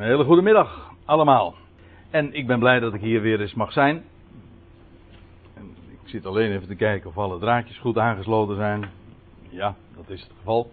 [0.00, 1.54] Een hele goede middag allemaal.
[2.10, 4.02] En ik ben blij dat ik hier weer eens mag zijn.
[5.54, 8.90] En ik zit alleen even te kijken of alle draadjes goed aangesloten zijn.
[9.48, 10.70] Ja, dat is het geval.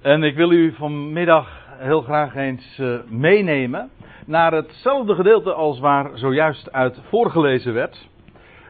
[0.00, 3.90] En ik wil u vanmiddag heel graag eens uh, meenemen
[4.26, 8.08] naar hetzelfde gedeelte als waar zojuist uit voorgelezen werd.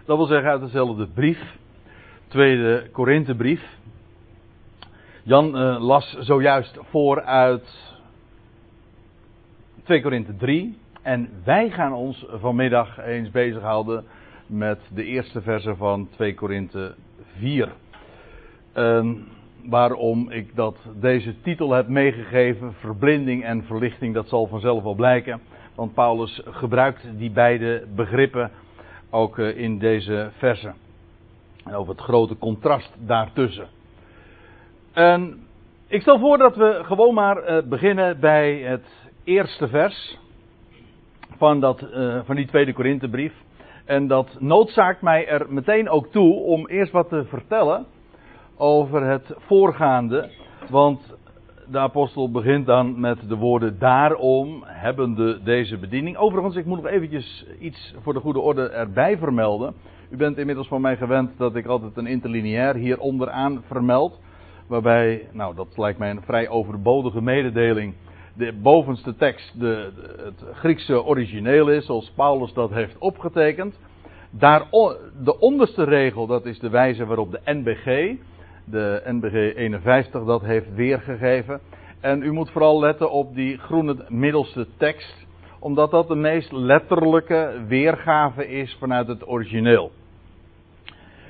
[0.05, 1.57] Dat wil zeggen uit dezelfde brief.
[2.29, 3.63] Tweede Korinthebrief.
[5.23, 7.86] Jan uh, las zojuist voor uit
[9.87, 10.79] 2 Korinthe 3.
[11.03, 14.05] En wij gaan ons vanmiddag eens bezighouden
[14.47, 16.95] met de eerste verse van 2 Korinthe
[17.39, 17.73] 4.
[18.77, 19.11] Uh,
[19.65, 25.41] waarom ik dat deze titel heb meegegeven, verblinding en verlichting, dat zal vanzelf wel blijken.
[25.75, 28.51] Want Paulus gebruikt die beide begrippen
[29.11, 30.73] ook uh, in deze verse.
[31.65, 33.69] En over het grote contrast daartussen.
[34.93, 35.47] En
[35.89, 40.19] ik stel voor dat we gewoon maar uh, beginnen bij het eerste vers
[41.37, 43.33] van, dat, uh, van die tweede Korinthebrief.
[43.85, 47.87] En dat noodzaakt mij er meteen ook toe om eerst wat te vertellen
[48.57, 50.31] over het voorgaande.
[50.71, 51.17] Want
[51.69, 56.17] de apostel begint dan met de woorden daarom hebbende deze bediening.
[56.17, 59.75] Overigens, ik moet nog eventjes iets voor de goede orde erbij vermelden.
[60.11, 64.21] U bent inmiddels van mij gewend dat ik altijd een interlineair hier onderaan vermeld.
[64.67, 67.95] Waarbij, nou dat lijkt mij een vrij overbodige mededeling
[68.37, 69.91] de bovenste tekst de,
[70.25, 73.79] het Griekse origineel is, zoals Paulus dat heeft opgetekend.
[74.31, 74.67] Daar,
[75.23, 78.17] de onderste regel, dat is de wijze waarop de NBG,
[78.65, 81.61] de NBG 51, dat heeft weergegeven.
[82.01, 85.27] En u moet vooral letten op die groene middelste tekst,
[85.59, 89.91] omdat dat de meest letterlijke weergave is vanuit het origineel.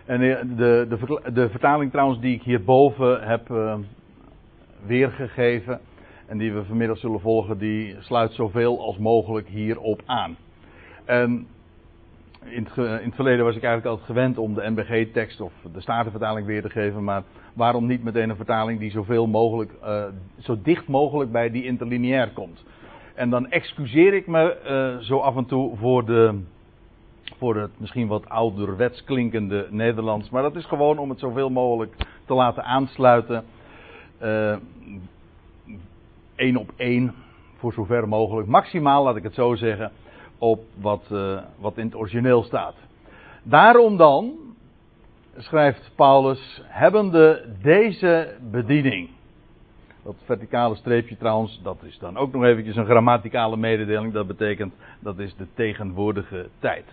[0.05, 3.75] En de, de, de vertaling trouwens die ik hierboven heb uh,
[4.87, 5.81] weergegeven,
[6.27, 10.36] en die we vanmiddag zullen volgen, die sluit zoveel als mogelijk hierop aan.
[11.05, 11.46] En
[12.44, 15.80] in het, in het, verleden was ik eigenlijk altijd gewend om de NBG-tekst of de
[15.80, 17.22] Statenvertaling weer te geven, maar
[17.54, 20.04] waarom niet meteen een vertaling die zoveel mogelijk, uh,
[20.38, 22.65] zo dicht mogelijk bij die interlineair komt.
[23.15, 24.56] En dan excuseer ik me
[24.98, 26.41] uh, zo af en toe voor, de,
[27.38, 31.94] voor het misschien wat ouderwets klinkende Nederlands, maar dat is gewoon om het zoveel mogelijk
[32.25, 33.44] te laten aansluiten.
[34.22, 34.56] Uh,
[36.36, 37.14] één op één,
[37.56, 39.92] voor zover mogelijk, maximaal laat ik het zo zeggen,
[40.38, 42.74] op wat, uh, wat in het origineel staat.
[43.42, 44.32] Daarom dan,
[45.36, 49.08] schrijft Paulus, hebbende deze bediening.
[50.02, 54.12] Dat verticale streepje trouwens, dat is dan ook nog eventjes een grammaticale mededeling.
[54.12, 56.84] Dat betekent, dat is de tegenwoordige tijd.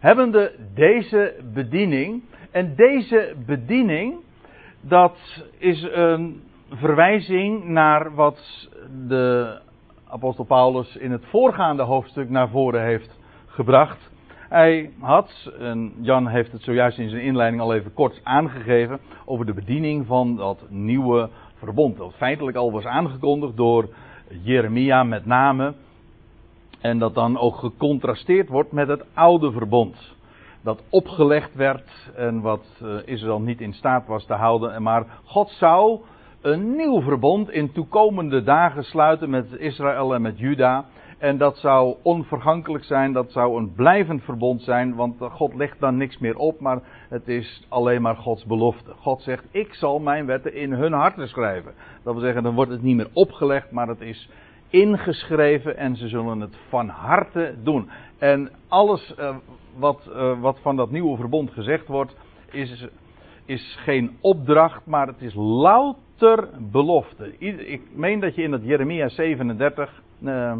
[0.00, 2.22] Hebbende deze bediening.
[2.50, 4.14] En deze bediening,
[4.80, 8.68] dat is een verwijzing naar wat
[9.08, 9.58] de
[10.08, 14.10] apostel Paulus in het voorgaande hoofdstuk naar voren heeft gebracht.
[14.48, 19.46] Hij had, en Jan heeft het zojuist in zijn inleiding al even kort aangegeven, over
[19.46, 21.96] de bediening van dat nieuwe verbond.
[21.96, 23.88] Dat feitelijk al was aangekondigd door
[24.42, 25.74] Jeremia met name.
[26.80, 30.14] En dat dan ook gecontrasteerd wordt met het oude verbond.
[30.62, 34.82] Dat opgelegd werd en wat eh, Israël niet in staat was te houden.
[34.82, 36.00] Maar God zou
[36.46, 40.84] een nieuw verbond in toekomende dagen sluiten met Israël en met Juda.
[41.18, 45.96] En dat zou onvergankelijk zijn, dat zou een blijvend verbond zijn, want God legt dan
[45.96, 48.92] niks meer op, maar het is alleen maar Gods belofte.
[48.96, 51.72] God zegt, ik zal mijn wetten in hun harten schrijven.
[52.02, 54.28] Dat wil zeggen, dan wordt het niet meer opgelegd, maar het is
[54.68, 57.90] ingeschreven en ze zullen het van harte doen.
[58.18, 59.36] En alles uh,
[59.76, 62.16] wat, uh, wat van dat nieuwe verbond gezegd wordt,
[62.50, 62.88] is,
[63.44, 67.38] is geen opdracht, maar het is louter ter belofte.
[67.38, 70.56] Ik meen dat je in dat Jeremia 37, uh,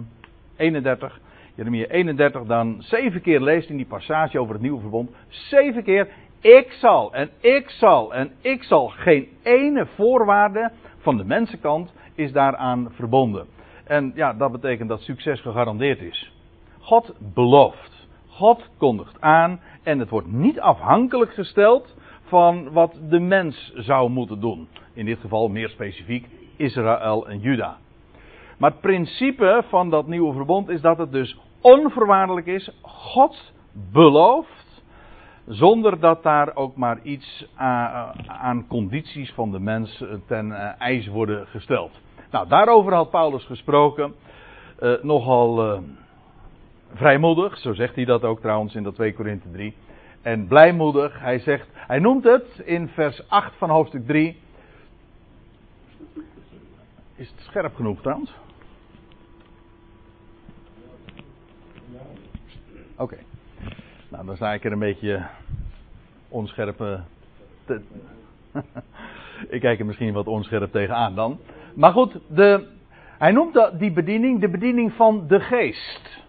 [0.56, 1.20] 31,
[1.54, 5.10] Jeremia 31 dan zeven keer leest in die passage over het nieuwe verbond.
[5.28, 6.08] Zeven keer,
[6.40, 8.88] ik zal en ik zal en ik zal.
[8.88, 13.46] Geen ene voorwaarde van de mensenkant is daaraan verbonden.
[13.84, 16.32] En ja, dat betekent dat succes gegarandeerd is.
[16.78, 18.06] God belooft.
[18.28, 24.40] God kondigt aan en het wordt niet afhankelijk gesteld van wat de mens zou moeten
[24.40, 24.68] doen.
[24.96, 26.26] In dit geval meer specifiek
[26.56, 27.76] Israël en Juda.
[28.58, 32.70] Maar het principe van dat nieuwe verbond is dat het dus onvoorwaardelijk is.
[32.82, 33.52] God
[33.92, 34.82] belooft.
[35.46, 37.46] Zonder dat daar ook maar iets
[38.26, 42.00] aan condities van de mens ten eh, ijs worden gesteld.
[42.30, 44.14] Nou, daarover had Paulus gesproken.
[44.80, 45.78] Uh, nogal uh,
[46.94, 49.74] vrijmoedig, zo zegt hij dat ook trouwens in dat 2 Korinthe 3
[50.22, 51.20] en blijmoedig.
[51.20, 54.40] Hij zegt, hij noemt het in vers 8 van hoofdstuk 3.
[57.16, 58.34] Is het scherp genoeg trouwens?
[62.96, 63.16] Oké.
[64.08, 65.26] Nou, dan sta ik er een beetje
[66.28, 66.80] onscherp.
[66.80, 67.00] Eh,
[67.64, 67.80] te...
[69.48, 71.38] ik kijk er misschien wat onscherp tegenaan dan.
[71.74, 72.66] Maar goed, de...
[73.18, 76.24] hij noemt dat, die bediening de bediening van de geest.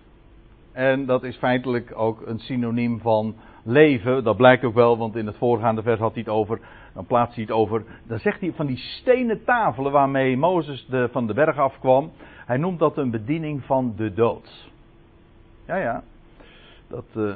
[0.71, 4.23] En dat is feitelijk ook een synoniem van leven.
[4.23, 6.59] Dat blijkt ook wel, want in het voorgaande vers had hij het over
[6.97, 7.83] dan plaatst hij het over.
[8.03, 12.11] Dan zegt hij van die stenen tafelen waarmee Mozes de, van de berg afkwam.
[12.45, 14.69] Hij noemt dat een bediening van de dood.
[15.65, 16.03] Ja, ja.
[16.87, 17.35] Dat, uh,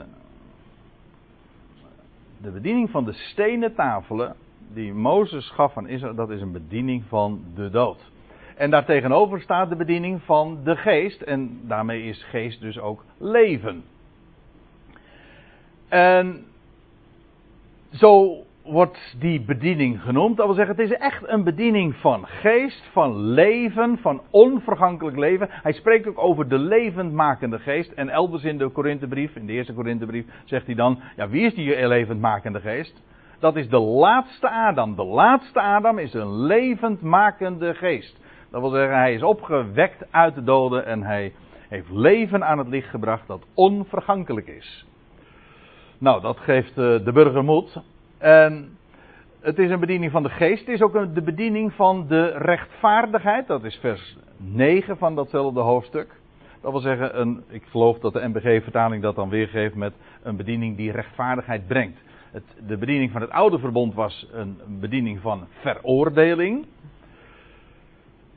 [2.41, 4.35] de bediening van de stenen tafelen
[4.73, 8.11] die Mozes gaf aan Israël, dat is een bediening van de dood.
[8.55, 11.21] En daartegenover staat de bediening van de geest.
[11.21, 13.83] En daarmee is geest dus ook leven.
[15.87, 16.45] En
[17.91, 20.37] zo wordt die bediening genoemd.
[20.37, 25.47] Dat wil zeggen, het is echt een bediening van geest, van leven, van onvergankelijk leven.
[25.49, 27.91] Hij spreekt ook over de levendmakende geest.
[27.91, 31.53] En elders in de Korinthebrief, in de eerste Korinthebrief, zegt hij dan: Ja, wie is
[31.53, 33.03] die levendmakende geest?
[33.39, 34.95] Dat is de laatste Adam.
[34.95, 38.19] De laatste Adam is een levendmakende geest.
[38.51, 41.33] Dat wil zeggen, hij is opgewekt uit de doden en hij
[41.67, 44.85] heeft leven aan het licht gebracht dat onvergankelijk is.
[45.97, 47.81] Nou, dat geeft eh, de burger moed.
[48.21, 48.77] En
[49.39, 50.59] het is een bediening van de geest.
[50.59, 53.47] Het is ook de bediening van de rechtvaardigheid.
[53.47, 56.19] Dat is vers 9 van datzelfde hoofdstuk.
[56.61, 60.77] Dat wil zeggen, een, ik geloof dat de NBG-vertaling dat dan weergeeft met een bediening
[60.77, 61.99] die rechtvaardigheid brengt.
[62.31, 66.65] Het, de bediening van het oude verbond was een bediening van veroordeling.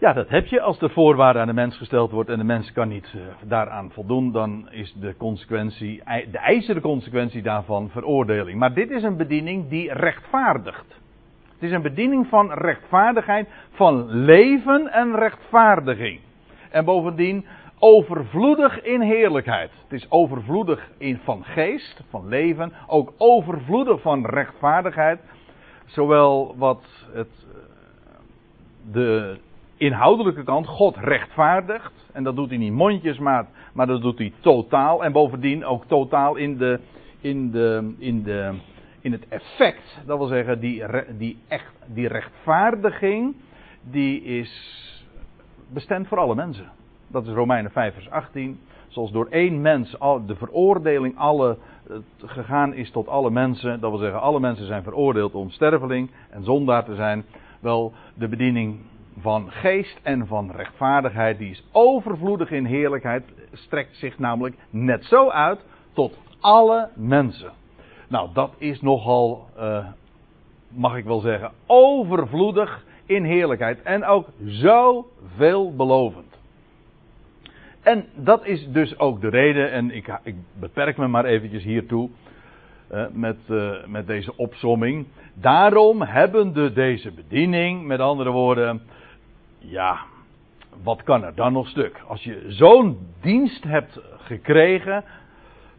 [0.05, 2.73] Ja, dat heb je als de voorwaarde aan de mens gesteld wordt en de mens
[2.73, 8.59] kan niet uh, daaraan voldoen, dan is de consequentie, de ijzeren consequentie daarvan veroordeling.
[8.59, 11.01] Maar dit is een bediening die rechtvaardigt.
[11.53, 16.21] Het is een bediening van rechtvaardigheid, van leven en rechtvaardiging.
[16.71, 17.47] En bovendien
[17.79, 19.71] overvloedig in heerlijkheid.
[19.83, 25.21] Het is overvloedig in van geest, van leven, ook overvloedig van rechtvaardigheid.
[25.85, 27.61] Zowel wat het, eh,
[28.93, 29.39] de
[29.77, 31.93] inhoudelijke kant, God rechtvaardigt.
[32.13, 35.05] En dat doet hij niet mondjesmaat, maar dat doet hij totaal.
[35.05, 36.81] En bovendien ook totaal in, de,
[37.21, 38.55] in, de, in, de,
[39.01, 40.03] in het effect.
[40.07, 40.85] Dat wil zeggen, die,
[41.19, 43.35] die, echt, die rechtvaardiging,
[43.91, 44.83] die is
[45.73, 46.71] bestemd voor alle mensen.
[47.09, 48.61] Dat is Romeinen 5 vers 18.
[48.89, 49.91] Zoals door één mens
[50.27, 51.59] de veroordeling alle,
[52.25, 53.81] gegaan is tot alle mensen.
[53.81, 57.25] Dat wil zeggen, alle mensen zijn veroordeeld om sterveling en zondaar te zijn.
[57.61, 58.79] Wel, de bediening
[59.19, 65.29] van geest en van rechtvaardigheid, die is overvloedig in heerlijkheid, strekt zich namelijk net zo
[65.29, 65.61] uit
[65.93, 67.53] tot alle mensen.
[68.09, 69.87] Nou, dat is nogal, uh,
[70.69, 75.07] mag ik wel zeggen, overvloedig in heerlijkheid en ook zo
[75.37, 76.39] veelbelovend.
[77.83, 82.09] En dat is dus ook de reden, en ik, ik beperk me maar eventjes hiertoe
[82.93, 85.07] uh, met, uh, met deze opsomming.
[85.35, 88.83] Daarom hebben de deze bediening, met andere woorden,
[89.65, 89.99] ja,
[90.83, 92.03] wat kan er dan nog stuk?
[92.07, 95.05] Als je zo'n dienst hebt gekregen,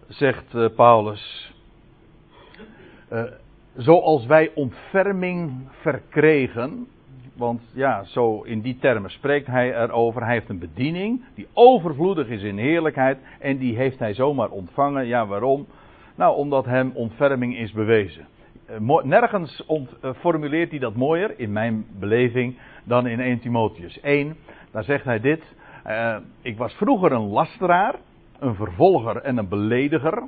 [0.08, 1.54] zegt uh, Paulus,
[3.12, 3.24] uh,
[3.76, 6.88] zoals wij ontferming verkregen,
[7.34, 10.24] want ja, zo in die termen spreekt hij erover.
[10.24, 15.06] Hij heeft een bediening die overvloedig is in heerlijkheid en die heeft hij zomaar ontvangen.
[15.06, 15.68] Ja, waarom?
[16.16, 18.28] Nou, omdat hem ontferming is bewezen.
[18.66, 19.66] Eh, nergens
[20.16, 24.36] formuleert hij dat mooier, in mijn beleving, dan in 1 Timotheus 1.
[24.72, 25.44] Daar zegt hij dit.
[25.88, 27.96] Uh, ik was vroeger een lasteraar,
[28.40, 30.24] een vervolger en een belediger.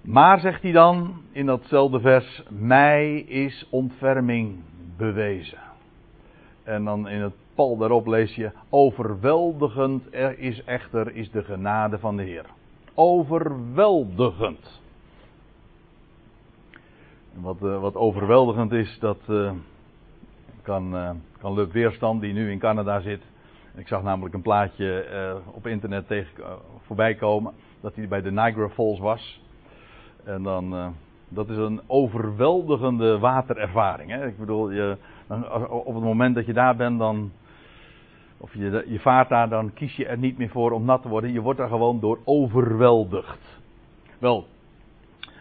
[0.00, 4.58] Maar zegt hij dan in datzelfde vers, mij is ontferming
[4.96, 5.58] bewezen.
[6.62, 11.98] En dan in het pal daarop lees je, overweldigend er is echter is de genade
[11.98, 12.44] van de Heer.
[12.94, 14.79] Overweldigend.
[17.34, 19.52] Wat, uh, wat overweldigend is, dat, uh,
[20.62, 23.22] kan, uh, kan Lub Weerstand, die nu in Canada zit.
[23.74, 25.06] Ik zag namelijk een plaatje
[25.52, 26.44] op internet tegen,
[26.80, 27.52] voorbij komen.
[27.80, 29.40] Dat hij bij de Niagara Falls was.
[30.24, 30.94] En dan,
[31.28, 34.10] dat is een overweldigende waterervaring.
[34.10, 34.26] Hè?
[34.26, 34.96] Ik bedoel, je,
[35.68, 37.30] op het moment dat je daar bent, dan.
[38.36, 41.08] Of je, je vaart daar, dan kies je er niet meer voor om nat te
[41.08, 41.32] worden.
[41.32, 43.58] Je wordt daar gewoon door overweldigd.
[44.18, 44.46] Wel,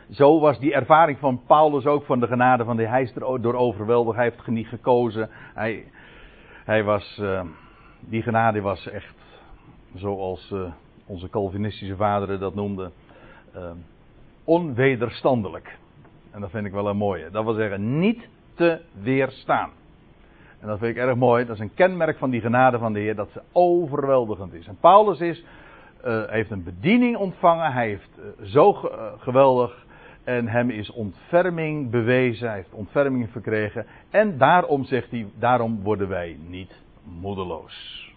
[0.10, 3.42] zo was die ervaring van Paulus ook van de genade van de Hij is er
[3.42, 4.16] door overweldigd.
[4.16, 5.30] Hij heeft niet gekozen.
[5.54, 5.86] Hij,
[6.66, 7.42] hij was, uh,
[8.00, 9.16] die genade was echt,
[9.96, 10.72] zoals uh,
[11.06, 12.92] onze Calvinistische vaderen dat noemden,
[13.56, 13.72] uh,
[14.44, 15.78] onwederstandelijk.
[16.32, 17.30] En dat vind ik wel een mooie.
[17.32, 19.70] Dat wil zeggen, niet te weerstaan.
[20.60, 21.46] En dat vind ik erg mooi.
[21.46, 24.68] Dat is een kenmerk van die genade van de Heer, dat ze overweldigend is.
[24.68, 25.44] En Paulus is
[26.28, 27.72] heeft een bediening ontvangen.
[27.72, 29.88] Hij heeft zo ge geweldig.
[30.24, 32.48] En hem is ontferming bewezen.
[32.48, 33.86] Hij heeft ontferming verkregen.
[34.10, 38.08] En daarom zegt hij: daarom worden wij niet moedeloos.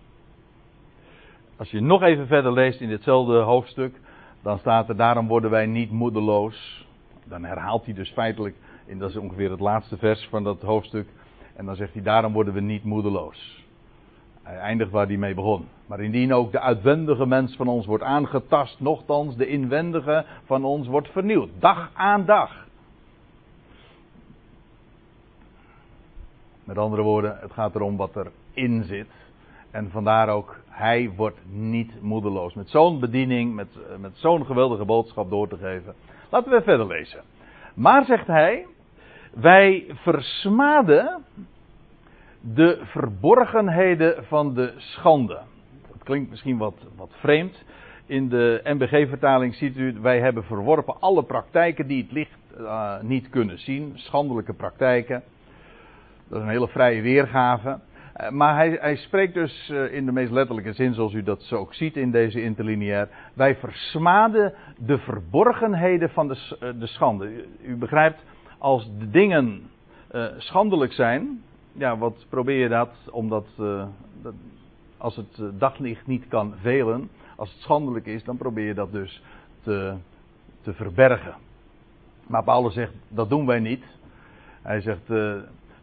[1.57, 4.01] Als je nog even verder leest in ditzelfde hoofdstuk.
[4.43, 6.87] Dan staat er: daarom worden wij niet moedeloos.
[7.25, 8.57] Dan herhaalt hij dus feitelijk.
[8.87, 11.09] En dat is ongeveer het laatste vers van dat hoofdstuk.
[11.57, 13.65] En dan zegt hij: daarom worden we niet moedeloos.
[14.43, 15.69] Hij eindigt waar hij mee begon.
[15.93, 20.87] Maar indien ook de uitwendige mens van ons wordt aangetast, nochtans de inwendige van ons
[20.87, 21.51] wordt vernieuwd.
[21.59, 22.67] Dag aan dag.
[26.65, 28.17] Met andere woorden, het gaat erom wat
[28.55, 29.09] erin zit.
[29.71, 32.55] En vandaar ook, hij wordt niet moedeloos.
[32.55, 33.69] Met zo'n bediening, met,
[34.01, 35.95] met zo'n geweldige boodschap door te geven.
[36.31, 37.21] Laten we verder lezen.
[37.75, 38.67] Maar zegt hij,
[39.33, 41.25] wij versmaden
[42.41, 45.41] de verborgenheden van de schande.
[46.05, 47.65] Klinkt misschien wat, wat vreemd.
[48.07, 53.29] In de MBG-vertaling ziet u, wij hebben verworpen alle praktijken die het licht uh, niet
[53.29, 53.93] kunnen zien.
[53.95, 55.23] Schandelijke praktijken.
[56.29, 57.79] Dat is een hele vrije weergave.
[58.21, 61.43] Uh, maar hij, hij, spreekt dus uh, in de meest letterlijke zin, zoals u dat
[61.43, 63.09] zo ook ziet in deze interlineair.
[63.35, 67.45] Wij versmaden de verborgenheden van de, de schande.
[67.63, 68.25] U, begrijpt,
[68.59, 69.71] als de dingen
[70.37, 71.43] schandelijk zijn,
[71.73, 72.91] ja, wat probeer je dat?
[73.11, 73.47] Omdat
[74.23, 74.35] dat,
[75.03, 78.93] als het uh, daglicht niet kan velen, als het schandelijk is, dan probeer je dat
[78.93, 79.23] dus
[79.63, 79.95] te,
[80.61, 81.35] te verbergen.
[82.27, 83.85] Maar Paulus zegt, dat doen wij niet.
[84.63, 85.35] Hij zegt, uh,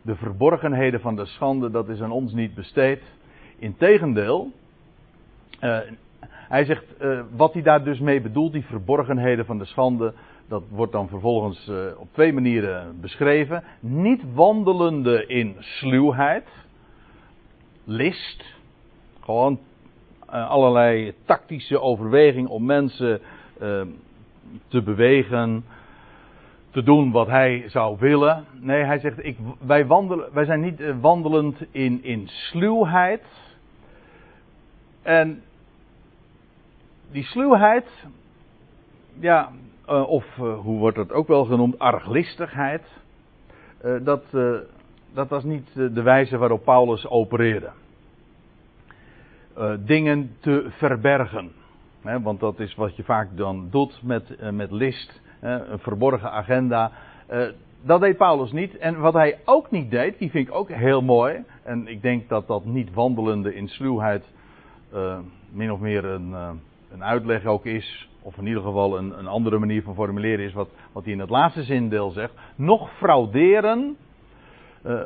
[0.01, 3.01] de verborgenheden van de schande, dat is aan ons niet besteed.
[3.57, 4.51] Integendeel,
[6.29, 6.85] hij zegt,
[7.35, 10.13] wat hij daar dus mee bedoelt, die verborgenheden van de schande,
[10.47, 13.63] dat wordt dan vervolgens uh, op twee manieren beschreven.
[13.79, 16.47] Niet wandelende in sluwheid,
[17.83, 18.58] list,
[19.29, 19.59] gewoon
[20.29, 23.21] uh, allerlei tactische overweging om mensen
[23.61, 23.81] uh,
[24.67, 25.65] te bewegen,
[26.71, 28.45] te doen wat hij zou willen.
[28.59, 33.23] Nee, hij zegt, ik, wij, wandelen, wij zijn niet wandelend in, in sluwheid.
[35.01, 35.43] En
[37.11, 38.05] die sluwheid,
[39.19, 39.51] ja,
[40.05, 42.83] of hoe wordt dat ook wel genoemd, arglistigheid.
[44.01, 44.23] Dat,
[45.13, 47.71] dat was niet de wijze waarop Paulus opereerde.
[49.79, 51.51] Dingen te verbergen.
[52.01, 56.91] Want dat is wat je vaak dan doet met, met list, een verborgen agenda.
[57.81, 58.77] dat deed Paulus niet.
[58.77, 61.43] En wat hij ook niet deed, die vind ik ook heel mooi.
[61.63, 64.25] En ik denk dat dat niet wandelende in sluwheid
[65.51, 66.31] min of meer een,
[66.91, 70.53] een uitleg ook is of in ieder geval een, een andere manier van formuleren is
[70.53, 73.97] wat, wat hij in het laatste zindeel zegt, nog frauderen,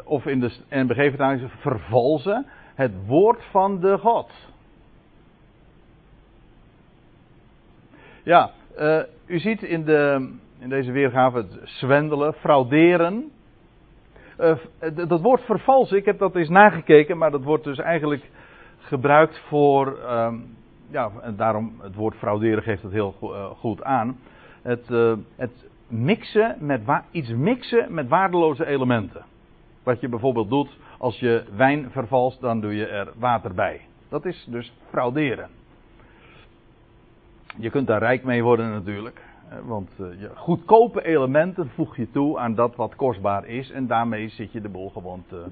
[0.04, 4.32] of in de NBG-vertaling vervalsen, het woord van de God.
[8.24, 13.32] Ja, uh, u ziet in, de, in deze weergave het zwendelen, frauderen.
[14.40, 14.56] Uh,
[15.08, 18.30] dat woord vervalsen, ik heb dat eens nagekeken, maar dat wordt dus eigenlijk
[18.78, 20.56] gebruikt voor um,
[20.90, 23.12] ja, en daarom het woord frauderen geeft het heel
[23.58, 24.18] goed aan.
[24.62, 24.88] Het,
[25.36, 29.26] het mixen met iets mixen met waardeloze elementen.
[29.84, 33.82] Wat je bijvoorbeeld doet als je wijn vervalst, dan doe je er water bij.
[34.10, 35.50] Dat is dus frauderen.
[37.58, 39.22] Je kunt daar rijk mee worden natuurlijk.
[39.66, 43.72] Want je goedkope elementen voeg je toe aan dat wat kostbaar is.
[43.72, 45.46] En daarmee zit je de boel gewoon te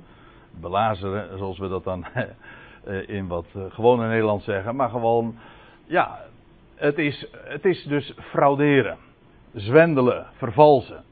[0.60, 2.06] belazeren, zoals we dat dan
[2.88, 5.36] uh, in wat uh, gewone Nederlands zeggen, maar gewoon,
[5.86, 6.20] ja,
[6.76, 8.98] het is, het is dus frauderen,
[9.54, 11.04] zwendelen, vervalsen.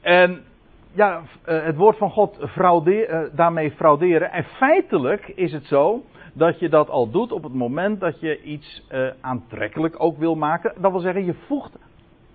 [0.00, 0.44] En
[0.92, 4.32] ja, uh, het woord van God fraudeer, daarmee frauderen.
[4.32, 8.42] En feitelijk is het zo dat je dat al doet op het moment dat je
[8.42, 8.86] iets
[9.20, 10.74] aantrekkelijk ook wil maken.
[10.80, 11.78] Dat wil zeggen, je voegt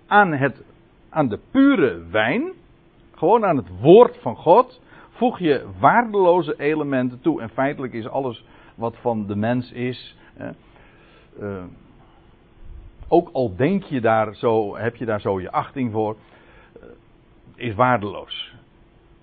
[0.06, 0.64] aan, het,
[1.08, 2.52] aan de pure wijn,
[3.14, 7.40] gewoon aan het woord van God, voeg je waardeloze elementen toe.
[7.40, 8.44] En feitelijk is alles
[8.74, 10.16] wat van de mens is.
[13.08, 16.16] ook al denk je daar zo, heb je daar zo je achting voor,
[17.56, 18.54] is waardeloos.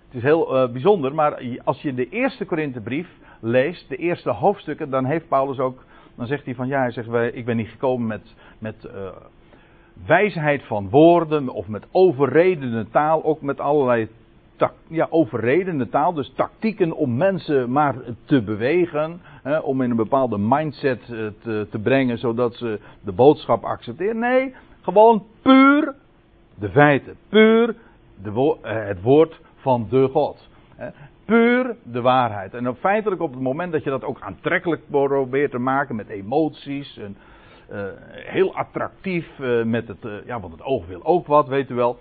[0.05, 3.07] Het is heel uh, bijzonder, maar als je de eerste Korinthebrief
[3.39, 5.83] leest, de eerste hoofdstukken, dan heeft Paulus ook,
[6.15, 8.87] dan zegt hij van ja, hij zegt, ik ben niet gekomen met, met
[10.05, 14.07] wijsheid van woorden of met overredende taal, ook met allerlei
[14.87, 20.37] ja, overredende taal, dus tactieken om mensen maar te bewegen, hè, om in een bepaalde
[20.37, 24.19] mindset eh, te, te brengen, zodat ze de boodschap accepteren.
[24.19, 25.95] Nee, gewoon puur
[26.59, 27.75] de feiten, puur
[28.21, 30.51] de, eh, het woord van de God.
[31.25, 32.53] puur de waarheid.
[32.53, 36.97] En feitelijk op het moment dat je dat ook aantrekkelijk probeert te maken met emoties.
[36.97, 37.17] En,
[37.71, 41.75] uh, heel attractief uh, met het, ja, want het oog wil ook wat, weet u
[41.75, 41.97] wel.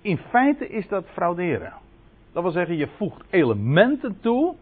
[0.00, 1.72] In feite is dat frauderen.
[2.32, 4.54] Dat wil zeggen, je voegt elementen toe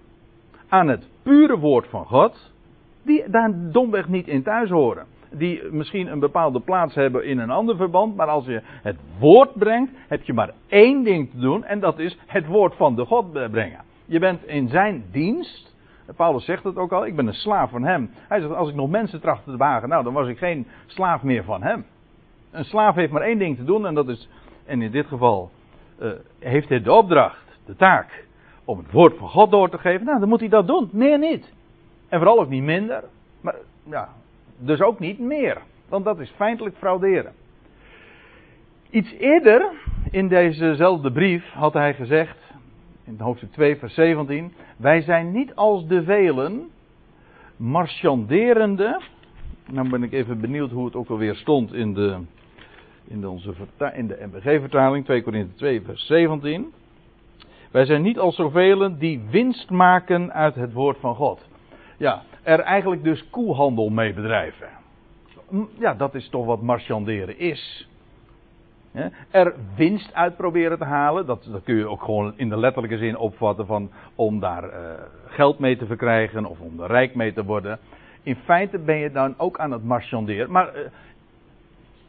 [0.68, 2.52] aan het pure woord van God,
[3.02, 5.06] die daar domweg niet in thuis horen.
[5.38, 9.54] Die misschien een bepaalde plaats hebben in een ander verband, maar als je het woord
[9.54, 13.04] brengt, heb je maar één ding te doen en dat is het woord van de
[13.04, 13.80] God brengen.
[14.04, 15.74] Je bent in zijn dienst.
[16.16, 18.10] Paulus zegt het ook al, ik ben een slaaf van hem.
[18.28, 21.22] Hij zegt, als ik nog mensen trachtte te wagen, nou dan was ik geen slaaf
[21.22, 21.84] meer van hem.
[22.50, 24.28] Een slaaf heeft maar één ding te doen en dat is,
[24.64, 25.50] en in dit geval
[26.00, 28.24] uh, heeft hij de opdracht, de taak,
[28.64, 30.06] om het woord van God door te geven.
[30.06, 31.52] Nou, dan moet hij dat doen, meer niet.
[32.08, 33.04] En vooral ook niet minder,
[33.40, 33.54] maar
[33.90, 34.08] ja,
[34.58, 35.58] dus ook niet meer.
[35.88, 37.32] Want dat is feitelijk frauderen.
[38.90, 39.70] Iets eerder
[40.10, 42.36] in dezezelfde brief had hij gezegd,
[43.04, 46.70] in hoofdstuk 2, vers 17: Wij zijn niet als de velen,
[47.56, 49.00] marchanderende.
[49.70, 52.18] Nou ben ik even benieuwd hoe het ook alweer stond in de,
[53.04, 53.52] in onze,
[53.94, 56.72] in de MBG-vertaling, 2 Korinthe 2, vers 17.
[57.70, 61.48] Wij zijn niet als zoveel die winst maken uit het woord van God.
[61.96, 64.68] Ja, er eigenlijk dus koehandel mee bedrijven.
[65.78, 67.88] Ja, dat is toch wat marchanderen is.
[69.30, 73.16] Er winst uit proberen te halen, dat, kun je ook gewoon in de letterlijke zin
[73.16, 74.70] opvatten van om daar uh,
[75.26, 77.78] geld mee te verkrijgen of om er rijk mee te worden.
[78.22, 80.50] In feite ben je dan ook aan het marchanderen.
[80.50, 80.82] Maar uh,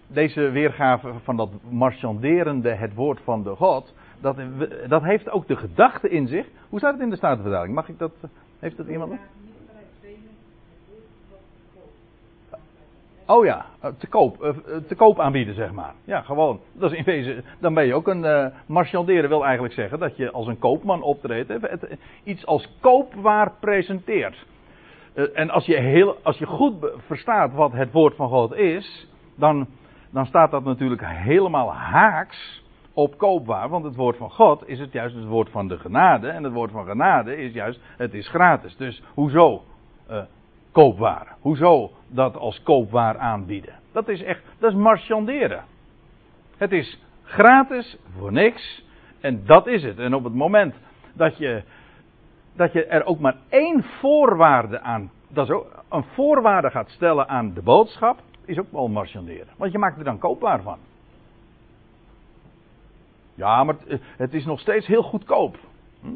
[0.07, 4.37] deze weergave van dat marchanderende, het woord van de God, dat,
[4.87, 6.47] dat heeft ook de gedachte in zich.
[6.69, 7.73] Hoe staat het in de Statenvertaling?
[7.73, 8.13] Mag ik dat,
[8.59, 9.19] heeft dat iemand?
[13.29, 14.55] Oh ja, eh, te koop, eh, eh,
[14.87, 15.93] te koop aanbieden, zeg maar.
[16.03, 16.59] Ja, gewoon.
[16.73, 18.23] Dat is in wezen, dan ben je ook een.
[18.67, 21.53] Uh, wil eigenlijk zeggen dat je als een koopman optreedt.
[22.23, 24.45] Iets als koopwaar presenteert.
[25.33, 29.67] En als je, heel, als je goed verstaat wat het woord van God is, dan,
[30.09, 33.69] dan staat dat natuurlijk helemaal haaks op koopwaar.
[33.69, 36.27] Want het woord van God is het juist het woord van de genade.
[36.27, 38.77] En het woord van genade is juist, het is gratis.
[38.77, 39.63] Dus hoezo
[40.09, 40.21] uh,
[40.71, 41.35] koopwaar?
[41.39, 43.73] Hoezo dat als koopwaar aanbieden.
[43.91, 45.63] Dat is echt, dat is marchanderen.
[46.57, 48.85] Het is gratis voor niks
[49.19, 49.99] en dat is het.
[49.99, 50.75] En op het moment
[51.13, 51.63] dat je,
[52.55, 57.27] dat je er ook maar één voorwaarde aan, dat is ook een voorwaarde gaat stellen
[57.27, 59.47] aan de boodschap, is ook wel marchanderen.
[59.57, 60.77] Want je maakt er dan koopwaar van.
[63.35, 63.75] Ja, maar
[64.17, 65.57] het is nog steeds heel goedkoop.
[66.01, 66.07] Hm?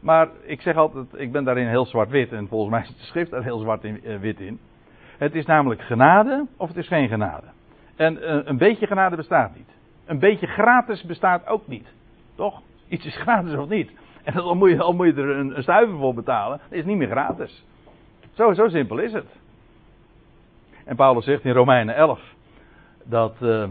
[0.00, 3.32] Maar ik zeg altijd, ik ben daarin heel zwart-wit en volgens mij is de schrift
[3.32, 4.60] er heel zwart-wit in.
[5.18, 7.46] Het is namelijk genade of het is geen genade.
[7.96, 9.68] En uh, een beetje genade bestaat niet.
[10.06, 11.88] Een beetje gratis bestaat ook niet.
[12.34, 12.62] Toch?
[12.88, 13.90] Iets is gratis of niet.
[14.24, 16.60] En dan moet je, moet je er een, stuiver voor betalen.
[16.68, 17.64] Dat is niet meer gratis.
[18.32, 19.38] Zo, zo simpel is het.
[20.84, 22.20] En Paulus zegt in Romeinen 11
[23.04, 23.68] dat uh,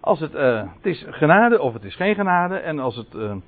[0.00, 2.56] als het, uh, het is genade of het is geen genade.
[2.56, 3.40] En als het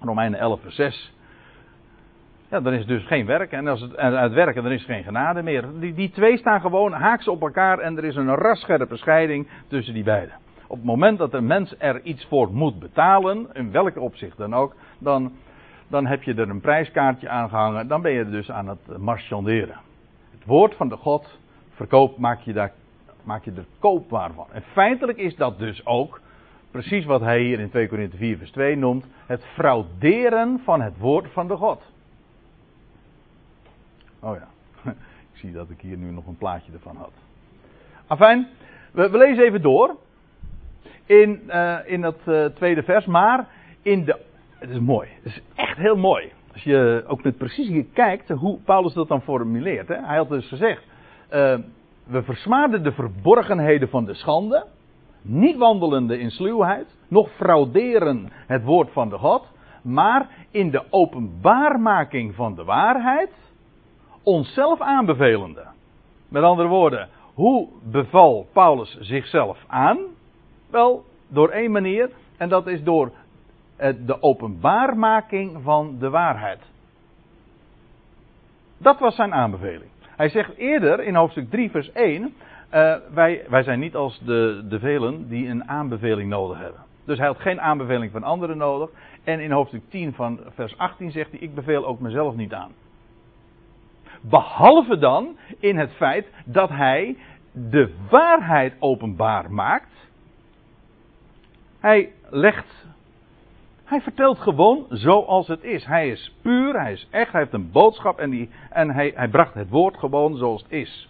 [0.00, 1.12] Romeinen 11 vers 6
[2.50, 3.52] ja, dan is dus geen werk.
[3.52, 5.64] En als het uit werken, dan is geen genade meer.
[5.80, 9.94] Die, die twee staan gewoon haaks op elkaar en er is een rasscherpe scheiding tussen
[9.94, 10.34] die beiden.
[10.66, 14.54] Op het moment dat een mens er iets voor moet betalen, in welke opzicht dan
[14.54, 15.32] ook, dan,
[15.88, 17.88] dan heb je er een prijskaartje aan gehangen.
[17.88, 19.76] Dan ben je dus aan het marchanderen.
[20.30, 21.38] Het woord van de God,
[21.74, 22.72] verkoop, maak je, daar,
[23.22, 24.46] maak je er koopwaar van.
[24.52, 26.20] En feitelijk is dat dus ook
[26.70, 30.98] precies wat hij hier in 2 Korinthe 4 vers 2 noemt, het frauderen van het
[30.98, 31.82] woord van de God.
[34.20, 34.48] Oh ja,
[35.32, 37.12] ik zie dat ik hier nu nog een plaatje ervan had.
[38.06, 38.48] Afijn,
[38.92, 39.96] we, we lezen even door.
[41.06, 43.48] In, uh, in dat uh, tweede vers, maar
[43.82, 44.18] in de.
[44.58, 46.32] Het is mooi, het is echt heel mooi.
[46.52, 49.88] Als je ook met precisie kijkt hoe Paulus dat dan formuleert.
[49.88, 49.96] Hè?
[49.96, 51.58] Hij had dus gezegd: uh,
[52.04, 54.66] We versmaden de verborgenheden van de schande,
[55.22, 59.46] niet wandelende in sluwheid, nog frauderen het woord van de God,
[59.82, 63.30] maar in de openbaarmaking van de waarheid
[64.28, 65.66] onszelf aanbevelende.
[66.28, 69.98] Met andere woorden, hoe beval Paulus zichzelf aan?
[70.70, 73.12] Wel, door één manier, en dat is door
[74.06, 76.60] de openbaarmaking van de waarheid.
[78.78, 79.90] Dat was zijn aanbeveling.
[80.16, 84.20] Hij zegt eerder in hoofdstuk 3, vers 1: uh, eh, wij, wij zijn niet als
[84.24, 86.80] de, de velen die een aanbeveling nodig hebben.
[87.04, 88.90] Dus hij had geen aanbeveling van anderen nodig.
[89.24, 92.72] En in hoofdstuk 10 van vers 18 zegt hij: Ik beveel ook mezelf niet aan.
[94.28, 97.16] Behalve dan in het feit dat hij
[97.52, 99.92] de waarheid openbaar maakt.
[101.80, 102.86] Hij legt
[103.84, 105.84] Hij vertelt gewoon zoals het is.
[105.84, 109.28] Hij is puur, hij is echt, hij heeft een boodschap en, die, en hij, hij
[109.28, 111.08] bracht het woord gewoon zoals het is.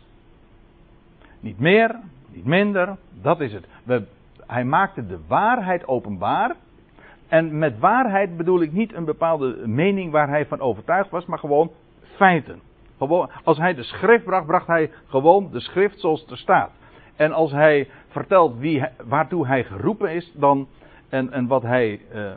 [1.40, 2.00] Niet meer,
[2.33, 3.66] niet minder, dat is het.
[3.85, 4.07] We,
[4.46, 6.57] hij maakte de waarheid openbaar.
[7.28, 11.38] En met waarheid bedoel ik niet een bepaalde mening waar hij van overtuigd was, maar
[11.38, 11.70] gewoon
[12.16, 12.61] feiten.
[13.44, 16.70] Als hij de schrift bracht, bracht hij gewoon de schrift zoals er staat.
[17.16, 20.68] En als hij vertelt wie, waartoe hij geroepen is, dan,
[21.08, 22.32] en, en wat hij eh,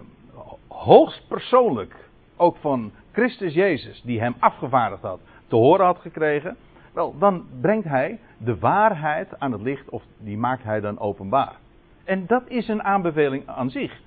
[0.67, 6.57] hoogst persoonlijk ook van Christus Jezus, die hem afgevaardigd had, te horen had gekregen,
[6.93, 11.55] wel, dan brengt hij de waarheid aan het licht, of die maakt hij dan openbaar.
[12.03, 13.99] En dat is een aanbeveling aan zich.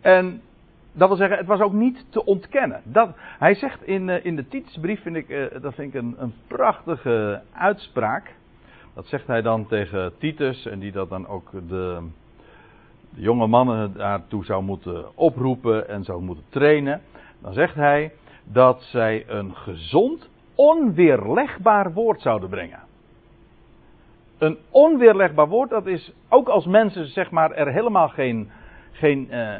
[0.00, 0.42] En
[0.98, 2.80] dat wil zeggen, het was ook niet te ontkennen.
[2.84, 6.14] Dat, hij zegt in, eh, in de Titusbrief, vind ik, eh, dat vind ik een,
[6.18, 8.34] een prachtige uitspraak.
[8.94, 12.02] Dat zegt hij dan tegen Titus en die dat dan ook de,
[13.10, 17.00] de jonge mannen daartoe zou moeten oproepen en zou moeten trainen.
[17.42, 18.12] Dan zegt hij
[18.44, 22.80] dat zij een gezond, onweerlegbaar woord zouden brengen.
[24.38, 28.50] Een onweerlegbaar woord, dat is ook als mensen zeg maar er helemaal geen,
[28.92, 29.54] geen uh,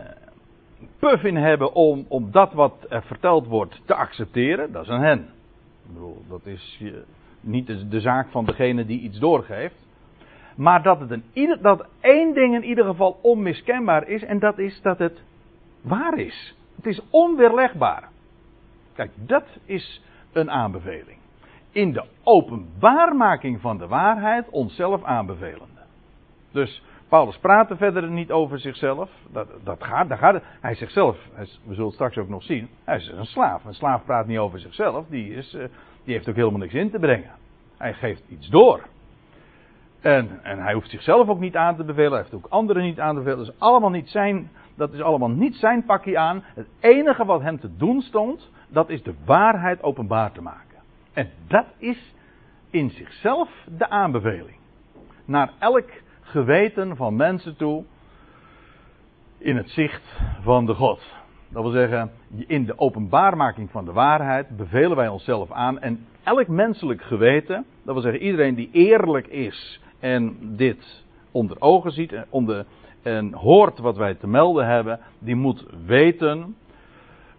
[0.99, 5.01] puff in hebben om, om dat wat er verteld wordt te accepteren, dat is een
[5.01, 5.21] hen.
[5.87, 6.83] Ik bedoel, dat is
[7.41, 9.87] niet de, zaak van degene die iets doorgeeft.
[10.57, 14.81] Maar dat, het een, dat één ding in ieder geval onmiskenbaar is, en dat is
[14.83, 15.23] dat het
[15.81, 16.55] waar is.
[16.77, 18.09] Het is onweerlegbaar.
[18.95, 21.19] Kijk, dat is een aanbeveling.
[21.73, 25.81] In de openbaarmaking van de waarheid onszelf aanbevelende.
[26.53, 29.11] Dus Paulus praat er verder niet over zichzelf.
[29.33, 32.97] Dat, dat gaat, daar gaat Hij zichzelf, we zullen het straks ook nog zien, hij
[32.97, 33.64] is een slaaf.
[33.64, 35.64] Een slaaf praat niet over zichzelf, die, is, eh,
[36.05, 37.31] die heeft ook helemaal niks in te brengen.
[37.77, 38.81] Hij geeft iets door.
[40.01, 43.01] En, en hij hoeft zichzelf ook niet aan te bevelen, hij heeft ook anderen niet
[43.01, 43.44] aan te bevelen.
[43.44, 46.42] Dat is allemaal niet zijn, dat is allemaal niet zijn pakje aan.
[46.55, 50.79] Het enige wat hem te doen stond, dat is de waarheid openbaar te maken.
[51.12, 52.14] En dat is
[52.71, 54.57] in zichzelf de aanbeveling.
[55.25, 55.90] Naar elk
[56.31, 57.85] geweten van mensen toe
[59.38, 61.01] in het zicht van de God.
[61.49, 62.11] Dat wil zeggen,
[62.47, 67.95] in de openbaarmaking van de waarheid bevelen wij onszelf aan en elk menselijk geweten, dat
[67.95, 72.67] wil zeggen iedereen die eerlijk is en dit onder ogen ziet en, onder,
[73.03, 76.57] en hoort wat wij te melden hebben, die moet weten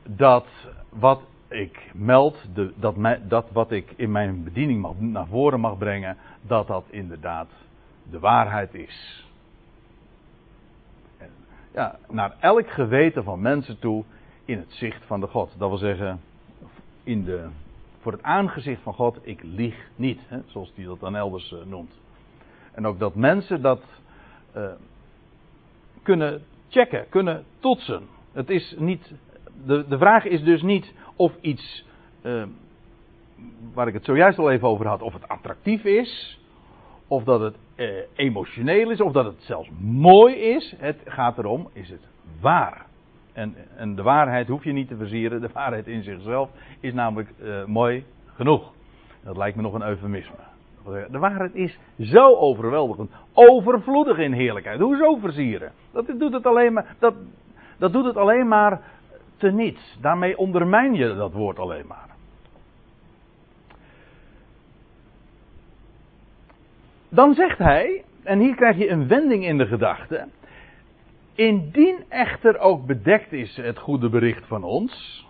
[0.03, 0.47] dat
[0.89, 2.95] wat ik meld, de, dat,
[3.27, 7.47] dat wat ik in mijn bediening mag, naar voren mag brengen, dat dat inderdaad
[8.11, 9.25] de waarheid is.
[11.17, 11.29] En,
[11.73, 14.03] ja, naar elk geweten van mensen toe
[14.45, 15.55] in het zicht van de God.
[15.57, 16.21] Dat wil zeggen,
[17.03, 17.47] in de,
[17.99, 21.59] voor het aangezicht van God, ik lieg niet, hè, zoals hij dat dan elders uh,
[21.65, 21.99] noemt.
[22.71, 23.81] En ook dat mensen dat
[24.55, 24.71] uh,
[26.03, 28.07] kunnen checken, kunnen toetsen.
[28.31, 29.13] Het is niet,
[29.65, 31.85] de, de vraag is dus niet of iets,
[32.21, 32.43] uh,
[33.73, 36.39] waar ik het zojuist al even over had, of het attractief is,
[37.07, 40.75] of dat het eh, emotioneel is, of dat het zelfs mooi is.
[40.77, 42.07] Het gaat erom, is het
[42.41, 42.85] waar?
[43.33, 45.41] En, en de waarheid hoef je niet te versieren.
[45.41, 48.71] De waarheid in zichzelf is namelijk eh, mooi genoeg.
[49.23, 50.35] Dat lijkt me nog een eufemisme.
[50.83, 54.79] De waarheid is zo overweldigend, overvloedig in heerlijkheid.
[54.79, 55.71] Hoezo versieren?
[55.91, 57.13] Dat doet het alleen maar, dat,
[57.77, 58.81] dat doet het alleen maar
[59.37, 59.97] teniet.
[60.01, 62.08] Daarmee ondermijn je dat woord alleen maar.
[67.09, 70.27] Dan zegt hij, en hier krijg je een wending in de gedachte.
[71.33, 75.25] Indien echter ook bedekt is het goede bericht van ons,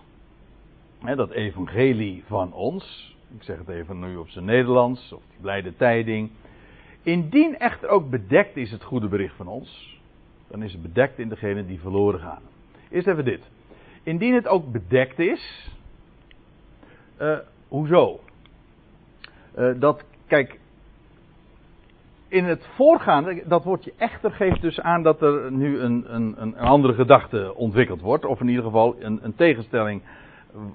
[0.99, 5.41] hè, dat evangelie van ons, ik zeg het even nu op zijn Nederlands, of die
[5.41, 6.29] blijde tijding.
[7.03, 9.99] Indien echter ook bedekt is het goede bericht van ons,
[10.47, 12.41] dan is het bedekt in degene die verloren gaan.
[12.89, 13.49] Eerst even dit.
[14.03, 15.71] Indien het ook bedekt is,
[17.21, 17.37] uh,
[17.67, 18.19] hoezo?
[19.57, 20.59] Uh, dat, kijk,
[22.29, 26.57] in het voorgaande, dat woordje echter geeft dus aan dat er nu een, een, een
[26.57, 28.25] andere gedachte ontwikkeld wordt.
[28.25, 30.01] Of in ieder geval een, een tegenstelling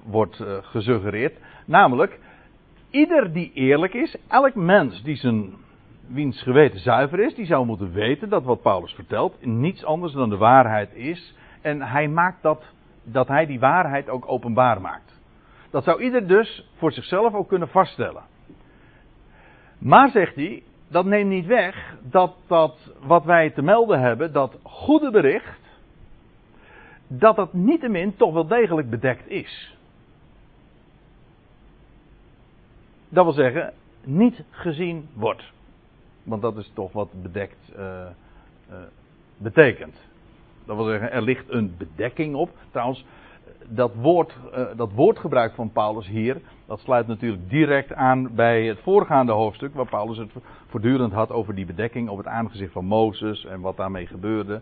[0.05, 1.37] wordt uh, gesuggereerd.
[1.65, 2.19] Namelijk,
[2.89, 5.53] ieder die eerlijk is, elk mens die zijn,
[6.07, 10.29] wiens geweten zuiver is, die zou moeten weten dat wat Paulus vertelt niets anders dan
[10.29, 11.35] de waarheid is.
[11.61, 12.63] En hij maakt dat,
[13.03, 15.13] dat hij die waarheid ook openbaar maakt.
[15.69, 18.23] Dat zou ieder dus voor zichzelf ook kunnen vaststellen.
[19.77, 24.57] Maar zegt hij, dat neemt niet weg dat, dat wat wij te melden hebben, dat
[24.63, 25.59] goede bericht,
[27.07, 29.75] dat dat niettemin toch wel degelijk bedekt is.
[33.09, 35.53] Dat wil zeggen, niet gezien wordt.
[36.23, 38.05] Want dat is toch wat bedekt uh,
[38.69, 38.75] uh,
[39.37, 39.95] betekent.
[40.65, 42.49] Dat wil zeggen, er ligt een bedekking op.
[42.71, 43.05] Trouwens,
[43.67, 48.79] dat, woord, uh, dat woordgebruik van Paulus hier, dat sluit natuurlijk direct aan bij het
[48.79, 50.31] voorgaande hoofdstuk, waar Paulus het
[50.67, 54.61] voortdurend had over die bedekking op het aangezicht van Mozes en wat daarmee gebeurde.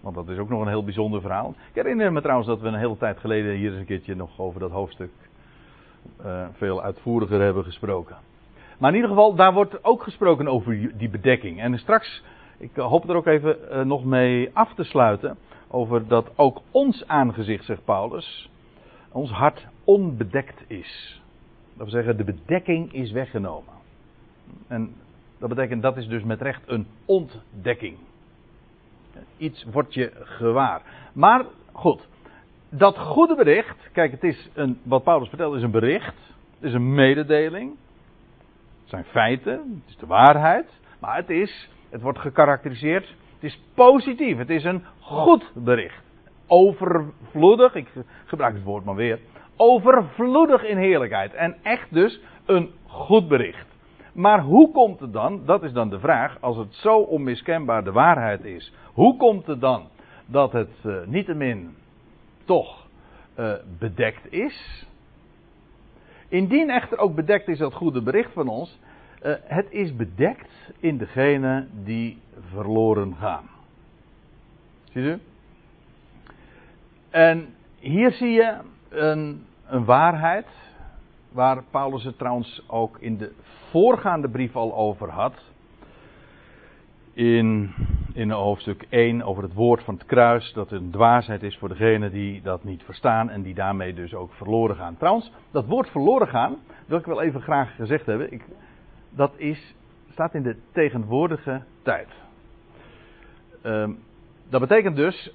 [0.00, 1.54] Want dat is ook nog een heel bijzonder verhaal.
[1.68, 4.40] Ik herinner me trouwens dat we een hele tijd geleden hier eens een keertje nog
[4.40, 5.10] over dat hoofdstuk
[6.24, 8.16] uh, veel uitvoeriger hebben gesproken.
[8.78, 11.60] Maar in ieder geval, daar wordt ook gesproken over die bedekking.
[11.60, 12.22] En straks,
[12.58, 15.36] ik hoop er ook even uh, nog mee af te sluiten.
[15.68, 18.50] Over dat ook ons aangezicht, zegt Paulus,
[19.12, 21.22] ons hart onbedekt is.
[21.76, 23.74] Dat wil zeggen, de bedekking is weggenomen.
[24.66, 24.94] En
[25.38, 27.96] dat betekent, dat is dus met recht een ontdekking.
[29.36, 30.82] Iets wordt je gewaar.
[31.12, 32.08] Maar goed,
[32.68, 36.16] dat goede bericht, kijk, het is een, wat Paulus vertelt is een bericht,
[36.54, 37.70] het is een mededeling,
[38.80, 43.60] het zijn feiten, het is de waarheid, maar het is, het wordt gekarakteriseerd, het is
[43.74, 46.04] positief, het is een goed bericht.
[46.46, 47.88] Overvloedig, ik
[48.24, 49.18] gebruik het woord maar weer,
[49.56, 53.66] overvloedig in heerlijkheid en echt dus een goed bericht.
[54.12, 57.92] Maar hoe komt het dan, dat is dan de vraag, als het zo onmiskenbaar de
[57.92, 59.88] waarheid is, hoe komt het dan
[60.26, 61.76] dat het uh, niettemin
[62.44, 62.86] toch
[63.38, 64.86] uh, bedekt is?
[66.28, 68.78] Indien echter ook bedekt is dat goede bericht van ons,
[69.22, 72.18] uh, het is bedekt in degene die
[72.52, 73.48] verloren gaan.
[74.92, 75.18] Zie je?
[77.10, 78.56] En hier zie je
[78.88, 80.46] een, een waarheid,
[81.32, 83.32] waar Paulus het trouwens ook in de
[83.70, 85.34] voorgaande brief al over had.
[87.12, 87.74] In,
[88.12, 90.52] in hoofdstuk 1 over het woord van het kruis.
[90.52, 93.30] Dat een dwaasheid is voor degenen die dat niet verstaan.
[93.30, 94.96] En die daarmee dus ook verloren gaan.
[94.96, 96.56] Trouwens, dat woord verloren gaan.
[96.86, 98.32] Wil ik wel even graag gezegd hebben.
[98.32, 98.44] Ik,
[99.10, 99.74] dat is,
[100.12, 102.08] staat in de tegenwoordige tijd.
[103.62, 103.98] Um,
[104.48, 105.32] dat betekent dus.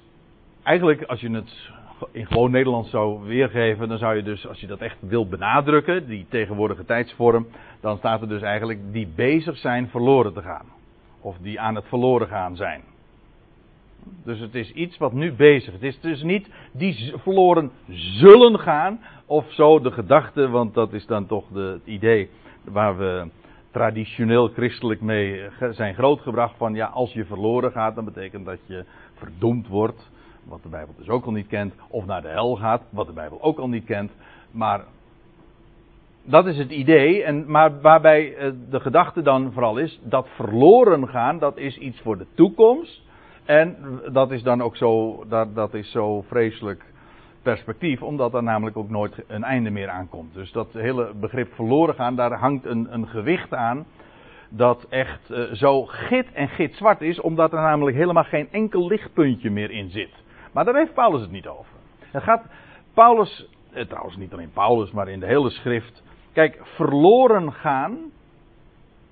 [0.62, 1.70] Eigenlijk als je het
[2.10, 6.06] in gewoon Nederlands zou weergeven, dan zou je dus, als je dat echt wil benadrukken,
[6.06, 7.46] die tegenwoordige tijdsvorm,
[7.80, 10.66] dan staat er dus eigenlijk die bezig zijn verloren te gaan.
[11.20, 12.80] Of die aan het verloren gaan zijn.
[14.24, 15.72] Dus het is iets wat nu bezig is.
[15.72, 21.06] Het is dus niet die verloren zullen gaan, of zo de gedachte, want dat is
[21.06, 22.30] dan toch de, het idee
[22.64, 23.28] waar we
[23.70, 28.84] traditioneel christelijk mee zijn grootgebracht van ja, als je verloren gaat, dan betekent dat je
[29.14, 30.10] verdoemd wordt
[30.44, 33.12] wat de Bijbel dus ook al niet kent, of naar de hel gaat, wat de
[33.12, 34.12] Bijbel ook al niet kent.
[34.50, 34.84] Maar
[36.22, 41.08] dat is het idee, en, maar waarbij eh, de gedachte dan vooral is, dat verloren
[41.08, 43.02] gaan, dat is iets voor de toekomst.
[43.44, 43.76] En
[44.12, 46.84] dat is dan ook zo, dat, dat is zo vreselijk
[47.42, 50.34] perspectief, omdat er namelijk ook nooit een einde meer aankomt.
[50.34, 53.86] Dus dat hele begrip verloren gaan, daar hangt een, een gewicht aan
[54.48, 59.50] dat echt uh, zo git en gitzwart is, omdat er namelijk helemaal geen enkel lichtpuntje
[59.50, 60.21] meer in zit.
[60.52, 61.72] Maar daar heeft Paulus het niet over.
[62.00, 62.42] Het gaat,
[62.94, 66.02] Paulus, eh, trouwens niet alleen Paulus, maar in de hele schrift.
[66.32, 67.98] Kijk, verloren gaan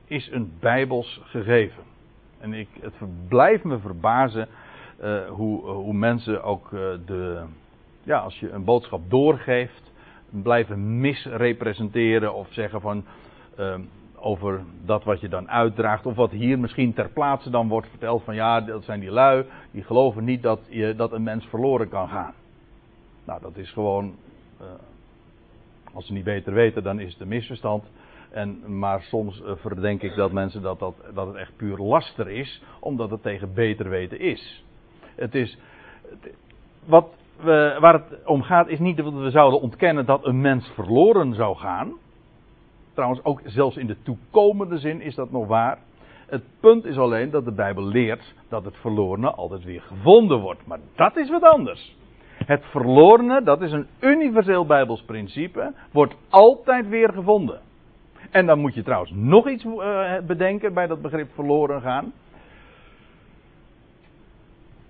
[0.05, 1.83] is een bijbels gegeven.
[2.39, 2.95] En ik, het
[3.29, 4.49] blijft me verbazen
[5.03, 6.71] uh, hoe, hoe mensen ook
[7.07, 7.43] de,
[8.03, 9.93] ja, als je een boodschap doorgeeft,
[10.31, 13.05] blijven misrepresenteren of zeggen van,
[13.59, 13.75] uh,
[14.21, 16.07] over dat wat je dan uitdraagt.
[16.07, 19.45] Of wat hier misschien ter plaatse dan wordt verteld van ja, dat zijn die lui.
[19.71, 22.35] Die geloven niet dat, je, dat een mens verloren kan gaan.
[23.25, 24.15] Nou, dat is gewoon.
[24.61, 24.67] Uh,
[25.95, 27.85] als ze niet beter weten, dan is het een misverstand.
[28.31, 32.29] En, maar soms uh, verdenk ik dat mensen dat, dat, dat het echt puur laster
[32.29, 34.65] is, omdat het tegen beter weten is.
[35.15, 35.59] Het is.
[36.85, 40.69] Wat we, waar het om gaat is niet dat we zouden ontkennen dat een mens
[40.75, 41.93] verloren zou gaan.
[42.95, 45.79] Trouwens, ook zelfs in de toekomende zin is dat nog waar.
[46.27, 50.67] Het punt is alleen dat de Bijbel leert dat het verlorene altijd weer gevonden wordt.
[50.67, 51.97] Maar dat is wat anders.
[52.45, 57.61] Het verlorene, dat is een universeel Bijbels principe, wordt altijd weer gevonden.
[58.31, 62.13] En dan moet je trouwens nog iets uh, bedenken bij dat begrip verloren gaan.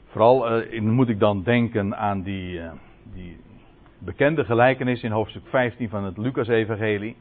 [0.07, 2.71] Vooral uh, moet ik dan denken aan die, uh,
[3.15, 3.41] die
[3.99, 7.17] bekende gelijkenis in hoofdstuk 15 van het Lucas-evangelie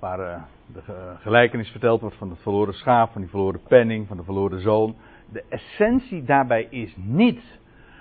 [0.00, 4.16] waar uh, de gelijkenis verteld wordt van het verloren schaap, van die verloren penning, van
[4.16, 4.96] de verloren zoon.
[5.32, 7.58] De essentie daarbij is niet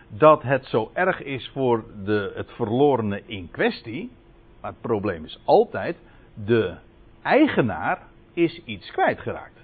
[0.08, 4.12] dat het zo erg is voor de, het verlorene in kwestie.
[4.62, 5.98] Maar het probleem is altijd,
[6.46, 6.76] de
[7.22, 8.02] eigenaar
[8.34, 9.60] is iets kwijtgeraakt.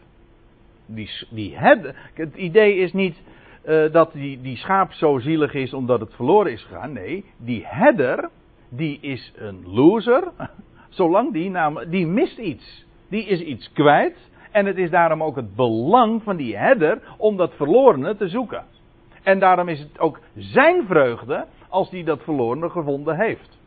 [0.85, 3.21] Die, die het, idee is niet
[3.65, 6.93] uh, dat die, die schaap zo zielig is omdat het verloren is gegaan.
[6.93, 8.29] Nee, die herder,
[8.69, 10.31] die is een loser.
[10.95, 12.85] Zolang die namelijk, die mist iets.
[13.09, 14.17] Die is iets kwijt.
[14.51, 18.63] En het is daarom ook het belang van die herder om dat verlorene te zoeken.
[19.23, 23.59] En daarom is het ook zijn vreugde als hij dat verlorene gevonden heeft.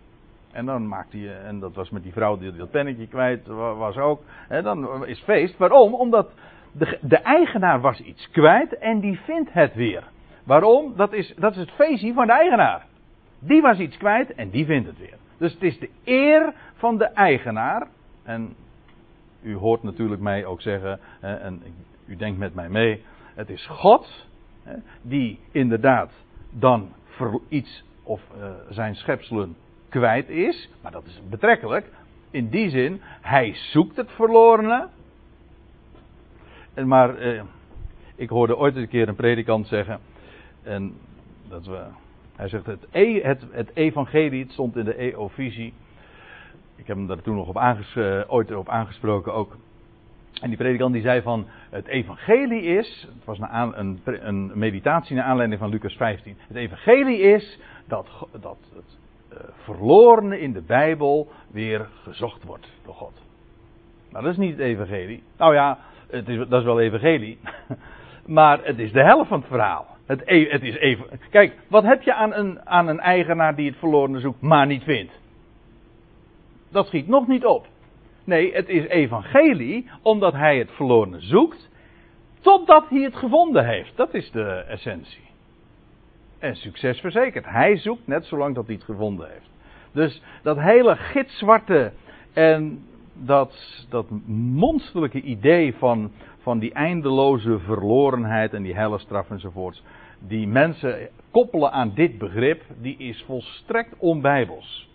[0.52, 3.96] En dan maakt hij, en dat was met die vrouw die dat pennetje kwijt was
[3.96, 4.22] ook.
[4.48, 5.56] En dan is feest.
[5.56, 5.94] Waarom?
[5.94, 6.30] Omdat
[6.72, 10.02] de, de eigenaar was iets kwijt en die vindt het weer.
[10.44, 10.92] Waarom?
[10.96, 12.86] Dat is, dat is het feestje van de eigenaar.
[13.38, 15.16] Die was iets kwijt en die vindt het weer.
[15.38, 17.86] Dus het is de eer van de eigenaar.
[18.22, 18.54] En
[19.42, 21.62] u hoort natuurlijk mij ook zeggen, en
[22.06, 23.02] u denkt met mij mee,
[23.34, 24.26] het is God
[25.02, 26.12] die inderdaad
[26.50, 26.92] dan
[27.48, 29.56] iets of eh, zijn schepselen
[29.88, 30.70] kwijt is.
[30.82, 31.86] Maar dat is betrekkelijk.
[32.30, 34.88] In die zin, hij zoekt het verlorene.
[36.74, 37.42] En maar eh,
[38.14, 40.00] ik hoorde ooit een keer een predikant zeggen.
[40.62, 40.94] En
[41.48, 41.84] dat we,
[42.36, 45.72] hij zegt het, e, het, het evangelie, stond in de EO-visie.
[46.78, 49.56] Ik heb hem daar toen nog op aanges, uh, ooit op aangesproken ook.
[50.40, 55.16] En die predikant die zei van het evangelie is, het was een, een, een meditatie
[55.16, 56.36] naar aanleiding van Lucas 15.
[56.48, 58.98] Het evangelie is dat, dat het
[59.32, 63.22] uh, verlorene in de Bijbel weer gezocht wordt door God.
[64.10, 65.22] Nou, dat is niet het evangelie.
[65.36, 65.78] Nou ja,
[66.10, 67.38] het is, dat is wel evangelie.
[68.26, 69.86] maar het is de helft van het verhaal.
[70.06, 73.66] Het, e- het is even, kijk, wat heb je aan een, aan een eigenaar die
[73.68, 75.17] het verlorene zoekt, maar niet vindt?
[76.70, 77.66] Dat schiet nog niet op.
[78.24, 81.68] Nee, het is evangelie, omdat hij het verlorene zoekt,
[82.40, 83.96] totdat hij het gevonden heeft.
[83.96, 85.26] Dat is de essentie.
[86.38, 87.44] En succes verzekerd.
[87.46, 89.50] Hij zoekt net zolang dat hij het gevonden heeft.
[89.92, 91.92] Dus dat hele gitzwarte
[92.32, 94.06] en dat, dat
[94.54, 99.82] monsterlijke idee van, van die eindeloze verlorenheid en die helle straf enzovoorts,
[100.18, 104.87] die mensen koppelen aan dit begrip, die is volstrekt onbijbels.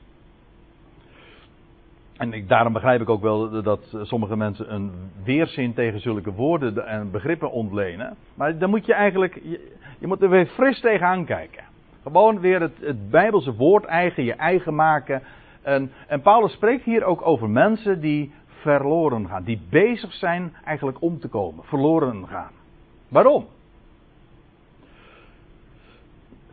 [2.24, 4.92] En ik, daarom begrijp ik ook wel dat sommige mensen een
[5.24, 8.16] weerzin tegen zulke woorden en begrippen ontlenen.
[8.34, 9.40] Maar dan moet je eigenlijk,
[10.00, 11.64] je, moet er weer fris tegenaan kijken.
[12.04, 15.22] Gewoon weer het, het Bijbelse woord eigen, je eigen maken.
[15.62, 19.44] En, en Paulus spreekt hier ook over mensen die verloren gaan.
[19.44, 21.64] Die bezig zijn eigenlijk om te komen.
[21.64, 22.52] Verloren gaan.
[23.08, 23.46] Waarom?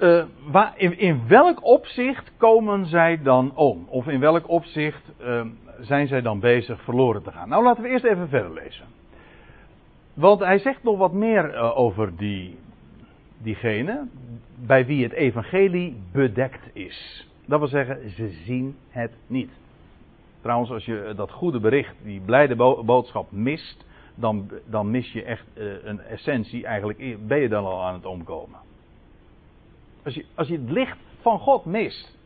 [0.01, 3.87] Uh, waar, in, welk opzicht komen zij dan om?
[3.89, 5.43] Of in welk opzicht uh,
[5.81, 7.49] zijn zij dan bezig verloren te gaan?
[7.49, 8.85] Nou, laten we eerst even verder lezen.
[10.15, 12.59] Want hij zegt nog wat meer uh, over die,
[13.39, 14.07] diegene
[14.67, 17.29] bij wie het evangelie bedekt is.
[17.47, 19.51] Dat wil zeggen, ze zien het niet.
[20.41, 23.85] Trouwens, als je dat goede bericht, die blijde boodschap mist,
[24.15, 25.47] dan, dan mis je echt
[25.85, 26.67] een essentie.
[26.67, 28.70] Eigenlijk ben je dan al aan het omkomen.
[30.05, 32.19] Als je, als je het licht van God mist.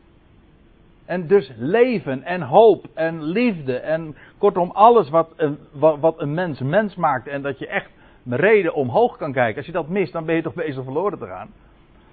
[1.05, 6.59] En dus leven en hoop en liefde en kortom alles wat een, wat, een mens
[6.59, 7.89] mens maakt en dat je echt
[8.29, 9.57] reden omhoog kan kijken.
[9.57, 11.49] Als je dat mist, dan ben je toch bezig verloren te gaan.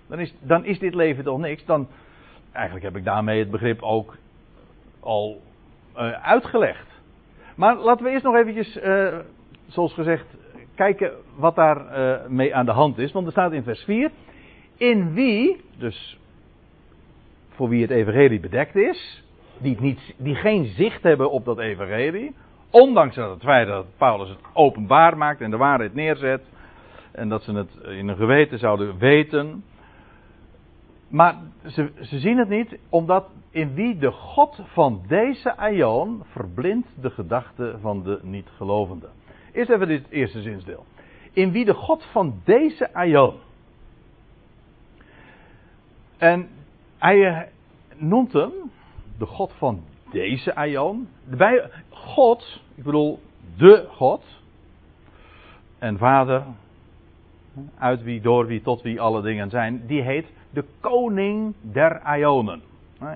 [0.07, 1.64] Dan is, dan is dit leven toch niks.
[1.64, 1.88] Dan,
[2.53, 4.16] eigenlijk heb ik daarmee het begrip ook
[5.01, 5.40] al
[5.96, 7.01] uh, uitgelegd.
[7.57, 9.16] Maar laten we eerst nog eventjes, uh,
[9.66, 10.27] zoals gezegd,
[10.75, 13.12] kijken wat daar uh, mee aan de hand is.
[13.12, 14.11] Want er staat in vers 4
[14.77, 16.19] in wie, dus
[17.49, 19.25] voor wie het evangelie bedekt is,
[19.59, 22.35] die, niet, die geen zicht hebben op dat evangelie,
[22.71, 26.43] ondanks dat het feit dat Paulus het openbaar maakt en de waarheid neerzet,
[27.13, 29.65] en dat ze het in hun geweten zouden weten,
[31.09, 36.89] maar ze, ze zien het niet, omdat in wie de God van deze aion verblindt
[37.01, 39.11] de gedachten van de niet-gelovenden.
[39.53, 40.85] Eerst even dit eerste zinsdeel.
[41.33, 43.35] In wie de God van deze aion
[46.23, 46.49] en
[46.99, 47.41] hij eh,
[47.97, 48.51] noemt hem
[49.19, 51.09] de God van deze aion.
[51.25, 53.21] Bij God, ik bedoel
[53.57, 54.25] de God
[55.79, 56.43] en Vader,
[57.79, 62.63] uit wie, door wie, tot wie alle dingen zijn, die heet de koning der Ionen.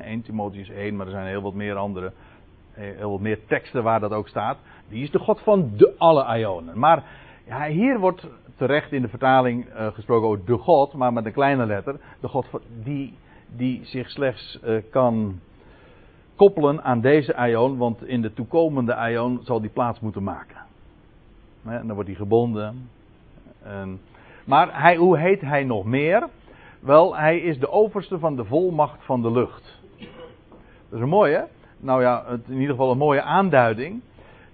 [0.03, 2.13] 1 Timotheus 1, maar er zijn heel wat meer andere,
[2.73, 4.59] heel wat meer teksten waar dat ook staat.
[4.89, 6.79] Die is de God van de alle Ionen.
[6.79, 7.05] Maar
[7.47, 11.33] ja, hier wordt terecht in de vertaling uh, gesproken over de God, maar met een
[11.33, 11.97] kleine letter.
[12.21, 12.47] De God
[12.83, 13.15] die,
[13.57, 15.41] die zich slechts uh, kan
[16.37, 20.57] koppelen aan deze Ion, want in de toekomende Ion zal die plaats moeten maken.
[21.65, 22.89] en dan wordt hij gebonden.
[23.63, 24.01] En,
[24.45, 26.29] maar hij, hoe heet hij nog meer?
[26.81, 29.81] Wel, hij is de overste van de volmacht van de lucht.
[30.89, 31.47] Dat is een mooie?
[31.79, 34.03] Nou ja, in ieder geval een mooie aanduiding.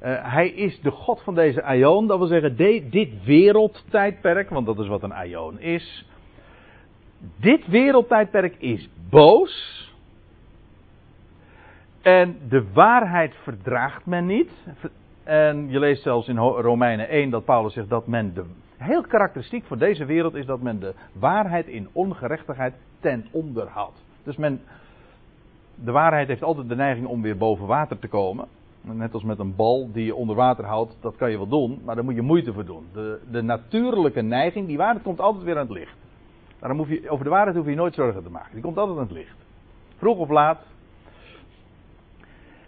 [0.03, 2.07] Uh, hij is de God van deze aion.
[2.07, 2.57] Dat wil zeggen,
[2.91, 6.07] dit wereldtijdperk, want dat is wat een aion is.
[7.37, 9.81] Dit wereldtijdperk is boos.
[12.03, 14.51] En de waarheid verdraagt men niet.
[15.25, 18.45] En je leest zelfs in Romeinen 1 dat Paulus zegt dat men de.
[18.77, 24.05] Heel karakteristiek voor deze wereld is dat men de waarheid in ongerechtigheid ten onder houdt.
[24.23, 24.61] Dus men.
[25.75, 28.49] De waarheid heeft altijd de neiging om weer boven water te komen.
[28.83, 31.81] Net als met een bal die je onder water houdt, dat kan je wel doen,
[31.85, 32.87] maar daar moet je moeite voor doen.
[32.93, 35.97] De, de natuurlijke neiging, die waarheid komt altijd weer aan het licht.
[36.59, 38.53] Daarom hoef je, over de waarheid hoef je nooit zorgen te maken.
[38.53, 39.37] Die komt altijd aan het licht.
[39.97, 40.59] Vroeg of laat.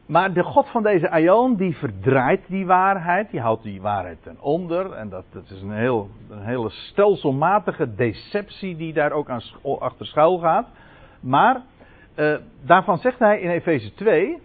[0.06, 3.30] Maar de God van deze Aion, die verdraait die waarheid.
[3.30, 4.92] Die houdt die waarheid ten onder.
[4.92, 9.42] En dat, dat is een, heel, een hele stelselmatige deceptie die daar ook aan,
[9.78, 10.66] achter schuil gaat.
[11.20, 11.62] Maar
[12.16, 14.40] uh, daarvan zegt hij in Efeze 2.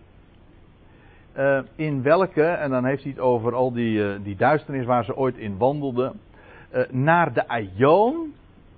[1.39, 5.03] Eh, in welke, en dan heeft hij het over al die, uh, die duisternis waar
[5.03, 6.19] ze ooit in wandelden.
[6.89, 8.33] naar de Aion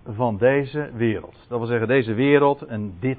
[0.06, 1.36] van deze wereld.
[1.48, 3.18] Dat wil zeggen, deze wereld en dit,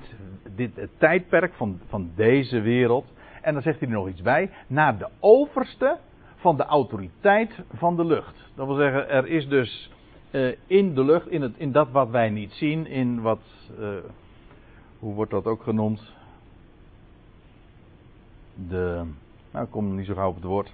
[0.54, 3.04] dit het tijdperk van, van deze wereld.
[3.40, 4.50] En dan zegt hij er nog iets bij.
[4.66, 5.98] Naar de overste
[6.36, 8.50] van de autoriteit van de lucht.
[8.54, 9.90] Dat wil zeggen, er is dus
[10.66, 13.40] in de lucht, in, het, in dat wat wij niet zien, in wat.
[14.98, 16.12] Hoe wordt dat ook genoemd?
[18.68, 19.04] De.
[19.52, 20.72] Nou, ik kom niet zo gauw op het woord.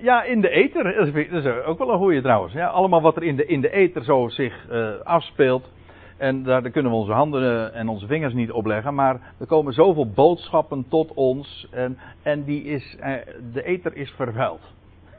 [0.00, 0.94] Ja, in de ether.
[1.30, 2.52] Dat is ook wel een goeie trouwens.
[2.52, 5.70] Ja, allemaal wat er in de, in de ether zo zich uh, afspeelt.
[6.16, 8.94] En daar, kunnen we onze handen en onze vingers niet op leggen.
[8.94, 11.68] Maar er komen zoveel boodschappen tot ons.
[11.70, 13.14] En, en die is, uh,
[13.52, 14.74] de ether is vervuild.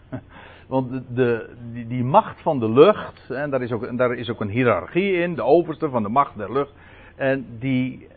[0.67, 3.29] Want de die, die, macht van de lucht.
[3.29, 5.35] En daar is, ook, daar is ook een hiërarchie in.
[5.35, 6.73] De overste van de macht der lucht.
[7.15, 8.07] En die,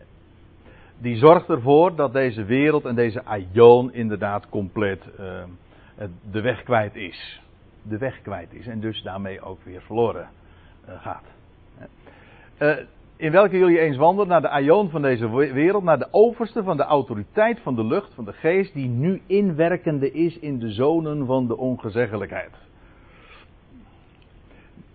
[1.03, 5.03] die zorgt ervoor dat deze wereld en deze aion inderdaad compleet.
[5.19, 5.43] Uh,
[6.31, 7.41] de weg kwijt is.
[7.81, 10.29] De weg kwijt is en dus daarmee ook weer verloren
[10.87, 11.23] uh, gaat.
[12.59, 12.75] Uh,
[13.15, 16.77] in welke jullie eens wandelen naar de aion van deze wereld, naar de overste van
[16.77, 21.25] de autoriteit van de lucht, van de geest, die nu inwerkende is in de zonen
[21.25, 22.51] van de ongezeggelijkheid.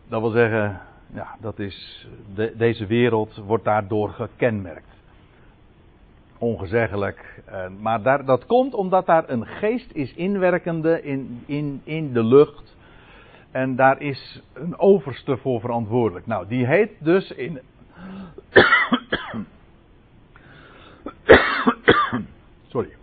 [0.08, 0.80] Dat wil zeggen,
[1.14, 4.87] ja, dat is, de, deze wereld wordt daardoor gekenmerkt
[6.38, 7.42] ongezeggelijk.
[7.80, 12.76] maar daar, dat komt omdat daar een geest is inwerkende in, in, in de lucht.
[13.50, 16.26] En daar is een overste voor verantwoordelijk.
[16.26, 17.60] Nou, die heet dus in.
[22.68, 22.96] Sorry.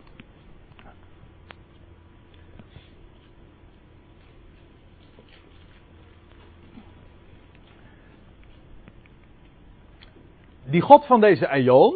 [10.64, 11.96] Die God van deze Aion,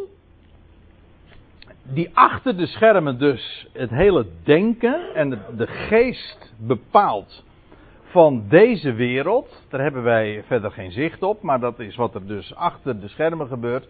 [1.94, 7.44] die achter de schermen dus het hele denken en de geest bepaalt
[8.04, 9.64] van deze wereld.
[9.70, 13.08] Daar hebben wij verder geen zicht op, maar dat is wat er dus achter de
[13.08, 13.88] schermen gebeurt.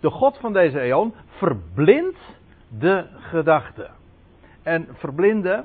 [0.00, 2.18] De God van deze eon verblindt
[2.78, 3.90] de gedachten.
[4.62, 5.64] En verblinden,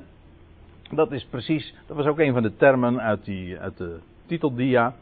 [0.92, 4.96] dat is precies, dat was ook een van de termen uit, die, uit de titeldia.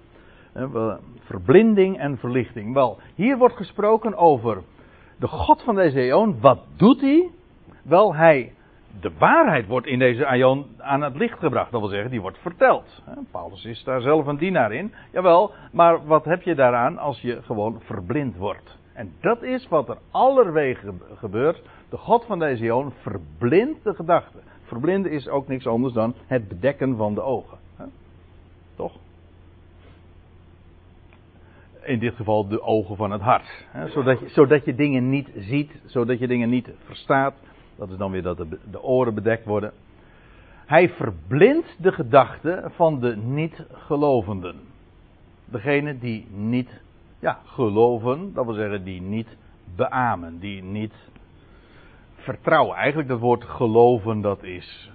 [1.20, 2.74] Verblinding en verlichting.
[2.74, 4.62] Wel, hier wordt gesproken over
[5.22, 7.30] de God van deze eon, wat doet hij?
[7.84, 8.54] Wel, hij,
[9.00, 11.72] de waarheid wordt in deze eon aan het licht gebracht.
[11.72, 13.04] Dat wil zeggen, die wordt verteld.
[13.32, 14.94] Paulus is daar zelf een dienaar in.
[15.12, 18.78] Jawel, maar wat heb je daaraan als je gewoon verblind wordt?
[18.94, 21.62] En dat is wat er allerwege gebeurt.
[21.90, 24.42] De God van deze eon verblindt de gedachten.
[24.64, 27.58] Verblinden is ook niks anders dan het bedekken van de ogen.
[28.76, 28.94] Toch?
[31.84, 33.66] In dit geval de ogen van het hart.
[33.68, 37.34] Hè, zodat, je, zodat je dingen niet ziet, zodat je dingen niet verstaat.
[37.76, 39.72] Dat is dan weer dat de, oren bedekt worden.
[40.66, 44.56] Hij verblindt de gedachten van de niet-gelovenden.
[45.46, 46.82] Degene die niet
[47.20, 49.38] ja, geloven, dat wil zeggen die niet
[49.76, 50.94] beamen, die niet
[52.16, 52.76] vertrouwen.
[52.76, 54.92] Eigenlijk dat woord geloven, dat is.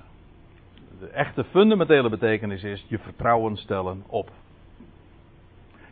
[1.01, 4.30] De echte fundamentele betekenis is je vertrouwen stellen op.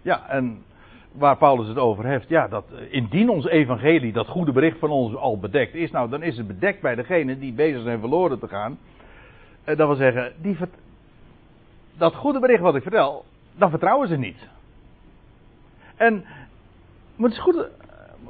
[0.03, 0.65] Ja, en
[1.15, 5.15] waar Paulus het over heeft, ja, dat indien ons evangelie, dat goede bericht van ons
[5.15, 8.49] al bedekt is, nou dan is het bedekt bij degenen die bezig zijn verloren te
[8.49, 8.79] gaan.
[9.65, 10.57] Eh, dat wil zeggen, die,
[11.97, 13.25] dat goede bericht wat ik vertel,
[13.57, 14.49] dan vertrouwen ze niet.
[15.97, 16.25] En
[17.17, 17.69] moet je goed,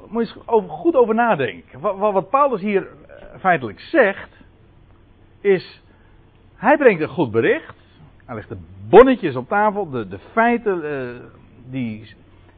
[0.08, 1.80] moet je over, goed over nadenken.
[1.80, 4.30] Wat, wat Paulus hier eh, feitelijk zegt,
[5.40, 5.82] is,
[6.54, 7.74] hij brengt een goed bericht,
[8.24, 8.58] hij legt de
[8.88, 11.20] bonnetjes op tafel, de, de feiten,
[11.70, 12.14] die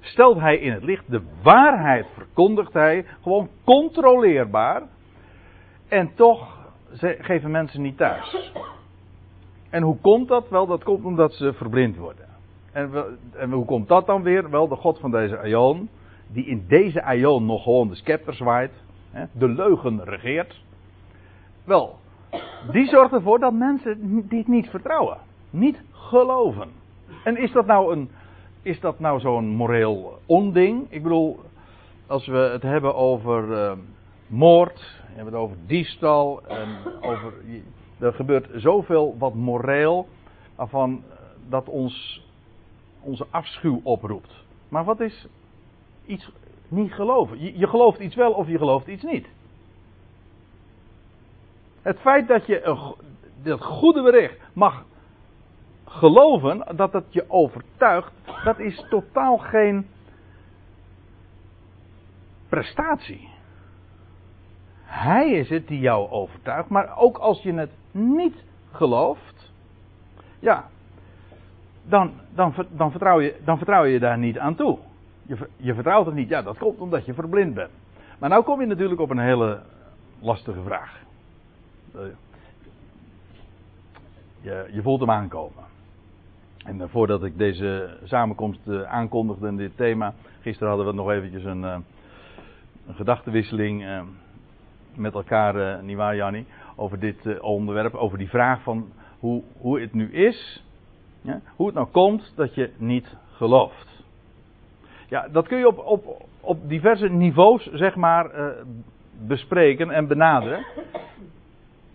[0.06, 1.10] stelt hij in het licht.
[1.10, 3.04] De waarheid verkondigt hij.
[3.22, 4.82] Gewoon controleerbaar.
[5.88, 6.56] En toch
[7.18, 8.52] geven mensen niet thuis.
[9.70, 10.48] En hoe komt dat?
[10.48, 12.26] Wel, dat komt omdat ze verblind worden.
[12.72, 12.90] En,
[13.36, 14.50] en hoe komt dat dan weer?
[14.50, 15.88] Wel, de God van deze Aion,
[16.28, 18.72] die in deze Aion nog gewoon de scepter zwaait.
[19.32, 20.62] De leugen regeert.
[21.64, 21.98] Wel,
[22.70, 25.16] die zorgt ervoor dat mensen dit niet vertrouwen.
[25.50, 26.68] Niet geloven.
[27.24, 28.10] En is dat nou een.
[28.66, 30.86] Is dat nou zo'n moreel onding?
[30.88, 31.40] Ik bedoel,
[32.06, 33.72] als we het hebben over uh,
[34.26, 36.68] moord, we hebben het over diefstal en
[37.00, 37.32] over.
[37.98, 40.08] Er gebeurt zoveel wat moreel,
[40.54, 41.02] waarvan
[41.48, 42.24] dat ons
[43.00, 44.44] onze afschuw oproept.
[44.68, 45.26] Maar wat is
[46.06, 46.30] iets
[46.68, 47.40] niet geloven?
[47.40, 49.28] Je, je gelooft iets wel of je gelooft iets niet.
[51.82, 52.94] Het feit dat je
[53.42, 54.84] dat goede bericht mag
[55.96, 58.12] geloven, dat het je overtuigt,
[58.44, 59.86] dat is totaal geen
[62.48, 63.28] prestatie.
[64.84, 69.52] Hij is het die jou overtuigt, maar ook als je het niet gelooft,
[70.38, 70.68] ja,
[71.82, 74.78] dan, dan, dan, vertrouw, je, dan vertrouw je daar niet aan toe.
[75.22, 77.70] Je, je vertrouwt het niet, ja, dat komt omdat je verblind bent.
[78.18, 79.60] Maar nou kom je natuurlijk op een hele
[80.20, 81.00] lastige vraag.
[81.94, 82.00] Eh,
[84.40, 85.64] je, je voelt hem aankomen.
[86.66, 91.10] En uh, voordat ik deze samenkomst uh, aankondigde in dit thema, gisteren hadden we nog
[91.10, 91.84] eventjes een, een
[92.94, 94.02] gedachtenwisseling
[94.94, 96.46] met elkaar, nietwaar Jannie,
[96.76, 100.64] over dit onderwerp, over die vraag van hoe, hoe het nu is,
[101.20, 104.04] ja, hoe het nou komt dat je niet gelooft.
[105.08, 108.30] Ja, dat kun je op, op, op diverse niveaus, zeg maar,
[109.26, 110.66] bespreken en benaderen.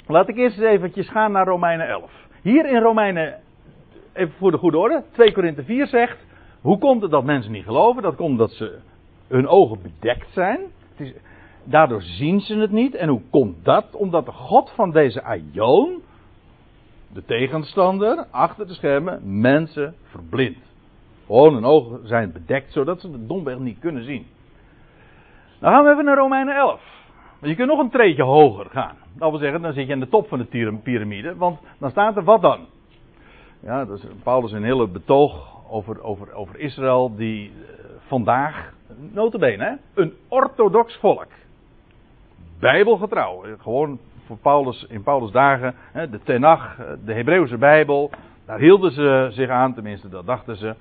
[0.07, 2.11] Laat ik eerst eens eventjes gaan naar Romeinen 11.
[2.41, 3.39] Hier in Romeinen,
[4.13, 6.17] even voor de goede orde, 2 Korinthe 4 zegt,
[6.61, 8.01] hoe komt het dat mensen niet geloven?
[8.01, 8.79] Dat komt omdat ze
[9.27, 10.59] hun ogen bedekt zijn.
[10.95, 11.13] Het is,
[11.63, 12.95] daardoor zien ze het niet.
[12.95, 13.95] En hoe komt dat?
[13.95, 16.01] Omdat de God van deze Aion,
[17.13, 20.69] de tegenstander, achter de schermen, mensen verblindt.
[21.25, 24.25] Gewoon hun ogen zijn bedekt, zodat ze het domweg niet kunnen zien.
[25.59, 26.81] Dan gaan we even naar Romeinen 11.
[27.39, 28.95] Maar je kunt nog een treetje hoger gaan.
[29.17, 31.35] Dat wil zeggen, dan zit je aan de top van de piramide.
[31.35, 32.67] Want dan staat er wat dan?
[33.63, 37.55] Ja, dat is Paulus een hele betoog over, over, over Israël die uh,
[38.07, 38.73] vandaag,
[39.11, 41.27] notabene, hè, een orthodox volk.
[42.59, 43.43] Bijbelgetrouw.
[43.59, 48.11] Gewoon voor Paulus, in Paulus dagen, hè, de Tenach, eh, de Hebreeuwse Bijbel.
[48.45, 50.75] Daar hielden ze zich aan, tenminste dat dachten ze.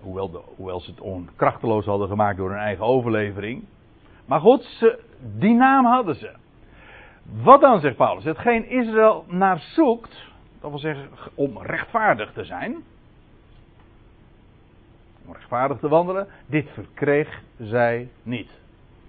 [0.00, 3.64] Hoewel, hoewel ze het onkrachteloos hadden gemaakt door hun eigen overlevering.
[4.24, 4.94] Maar goed,
[5.38, 6.30] die naam hadden ze.
[7.42, 8.24] Wat dan, zegt Paulus?
[8.24, 10.26] Hetgeen Israël naar zoekt,
[10.72, 12.76] dat wil zeggen om rechtvaardig te zijn,
[15.26, 18.50] om rechtvaardig te wandelen, dit verkreeg zij niet.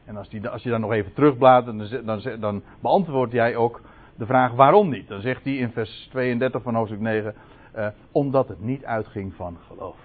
[0.05, 3.81] En als, die, als je dan nog even terugbladert, dan, dan, dan beantwoord jij ook
[4.15, 5.07] de vraag waarom niet.
[5.07, 7.35] Dan zegt hij in vers 32 van hoofdstuk 9,
[7.71, 9.97] eh, omdat het niet uitging van geloof.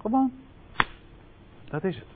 [0.00, 0.32] Gewoon.
[1.64, 2.06] Dat is het.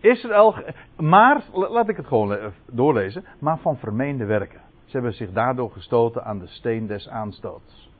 [0.00, 0.54] Israël,
[0.96, 4.66] maar, laat ik het gewoon doorlezen, maar van vermeende werken.
[4.88, 7.90] Ze hebben zich daardoor gestoten aan de steen des aanstoots.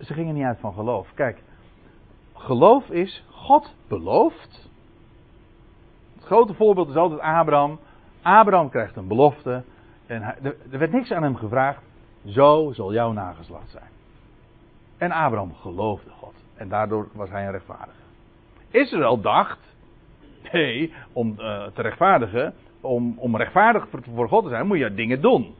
[0.00, 1.12] Ze gingen niet uit van geloof.
[1.14, 1.42] Kijk,
[2.34, 4.68] geloof is, God belooft.
[6.14, 7.78] Het grote voorbeeld is altijd Abraham.
[8.22, 9.62] Abraham krijgt een belofte.
[10.06, 10.36] En hij,
[10.70, 11.82] er werd niks aan hem gevraagd.
[12.24, 13.90] Zo zal jouw nageslacht zijn.
[14.98, 16.34] En Abraham geloofde God.
[16.54, 18.02] En daardoor was hij een rechtvaardige.
[18.70, 19.58] Israël dacht,
[20.52, 25.20] Nee, om uh, te rechtvaardigen, om, om rechtvaardig voor, God te zijn, moet je dingen
[25.20, 25.54] doen.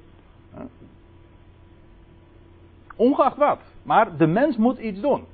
[2.99, 3.61] Ongeacht wat.
[3.83, 5.25] Maar de mens moet iets doen.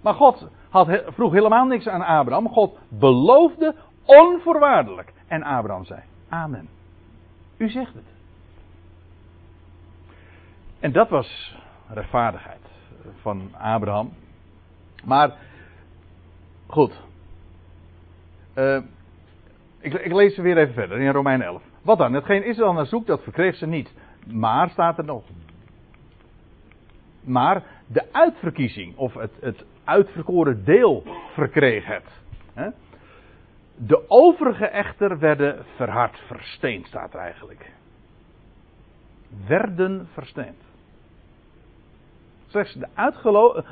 [0.00, 2.48] Maar God had, vroeg helemaal niks aan Abraham.
[2.48, 5.12] God beloofde onvoorwaardelijk.
[5.26, 6.68] En Abraham zei: Amen.
[7.56, 8.04] U zegt het.
[10.80, 11.56] En dat was
[11.88, 12.60] rechtvaardigheid
[13.20, 14.12] van Abraham.
[15.04, 15.34] Maar
[16.66, 17.00] goed,
[18.54, 18.76] uh,
[19.80, 21.62] ik, ik, lees ze weer even verder in Romein 11.
[21.82, 22.12] Wat dan?
[22.12, 23.92] Hetgeen Israël naar zoekt, dat verkreeg ze niet.
[24.26, 25.22] Maar staat er nog.
[27.24, 31.02] Maar de uitverkiezing, of het, het uitverkoren deel,
[31.32, 32.20] verkreeg het.
[33.76, 37.72] De overige echter werden verhard, versteend staat er eigenlijk.
[39.46, 40.60] Werden versteend.
[42.46, 42.88] Slechts de,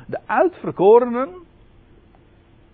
[0.07, 1.29] de uitverkorenen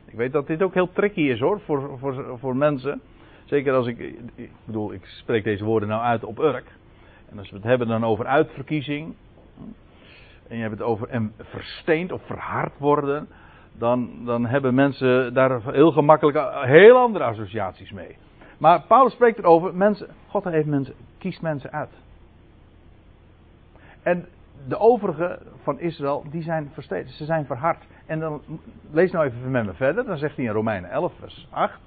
[0.08, 3.02] ik weet dat dit ook heel tricky is hoor, voor, voor, voor mensen.
[3.46, 4.00] Zeker als ik,
[4.36, 6.66] ik bedoel, ik spreek deze woorden nou uit op Urk.
[7.30, 9.16] En als we het hebben dan over uitverkiezing.
[10.50, 13.28] En je hebt het over en versteend of verhard worden.
[13.74, 18.18] Dan, dan hebben mensen daar heel gemakkelijk heel andere associaties mee.
[18.58, 21.92] Maar Paulus spreekt erover, mensen, God heeft mensen, kiest mensen uit.
[24.04, 24.28] En
[24.68, 27.86] de overige van Israël, die zijn versteend, ze zijn verhard.
[28.06, 28.42] En dan
[28.92, 30.06] lees nou even met me verder.
[30.06, 31.80] Dan zegt hij in Romeinen 11, vers 8.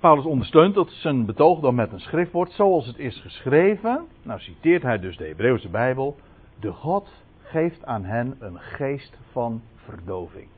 [0.00, 4.06] Paulus ondersteunt dat zijn betoog dan met een schriftwoord zoals het is geschreven.
[4.22, 6.16] Nou citeert hij dus de Hebreeuwse Bijbel.
[6.60, 7.08] De God
[7.42, 10.48] geeft aan hen een geest van verdoving.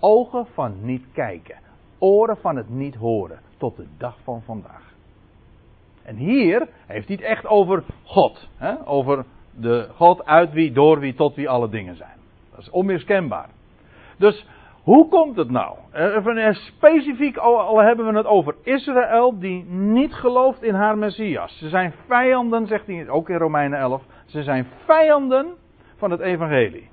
[0.00, 1.56] Ogen van niet kijken,
[1.98, 4.92] oren van het niet horen, tot de dag van vandaag.
[6.02, 8.48] En hier heeft hij het echt over God.
[8.56, 8.86] Hè?
[8.86, 12.18] Over de God uit wie, door wie, tot wie alle dingen zijn.
[12.50, 13.48] Dat is onmiskenbaar.
[14.16, 14.46] Dus
[14.84, 15.76] hoe komt het nou?
[16.54, 21.58] Specifiek, al hebben we het over Israël die niet gelooft in haar Messias.
[21.58, 24.02] Ze zijn vijanden, zegt hij ook in Romeinen 11.
[24.26, 25.46] Ze zijn vijanden
[25.96, 26.88] van het evangelie.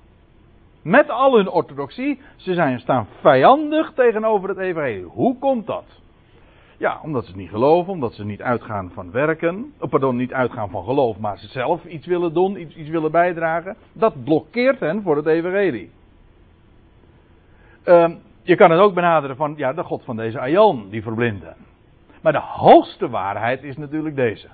[0.82, 5.04] Met al hun orthodoxie, ze zijn, staan vijandig tegenover het evangelie.
[5.04, 5.86] Hoe komt dat?
[6.78, 9.74] Ja, omdat ze het niet geloven, omdat ze niet uitgaan van werken.
[9.80, 13.12] Oh, pardon, niet uitgaan van geloof, maar ze zelf iets willen doen, iets, iets willen
[13.12, 13.76] bijdragen.
[13.94, 15.90] Dat blokkeert hen voor het evangelie.
[17.86, 21.56] Um, je kan het ook benaderen van, ja, de God van deze Aion, die verblinden.
[22.22, 24.48] Maar de hoogste waarheid is natuurlijk deze.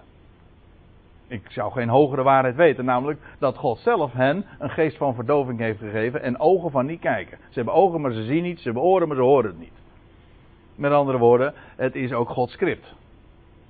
[1.27, 5.59] Ik zou geen hogere waarheid weten, namelijk dat God zelf hen een geest van verdoving
[5.59, 7.37] heeft gegeven en ogen van niet kijken.
[7.37, 9.81] Ze hebben ogen, maar ze zien niet, ze hebben oren, maar ze horen het niet.
[10.75, 12.95] Met andere woorden, het is ook Gods script.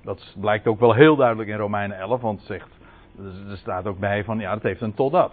[0.02, 2.78] Dat blijkt ook wel heel duidelijk in Romeinen 11, want zegt,
[3.50, 5.32] er staat ook bij van, ja, het heeft een totdat.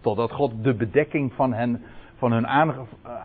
[0.00, 1.82] Totdat God de bedekking van, hen,
[2.20, 2.46] van hun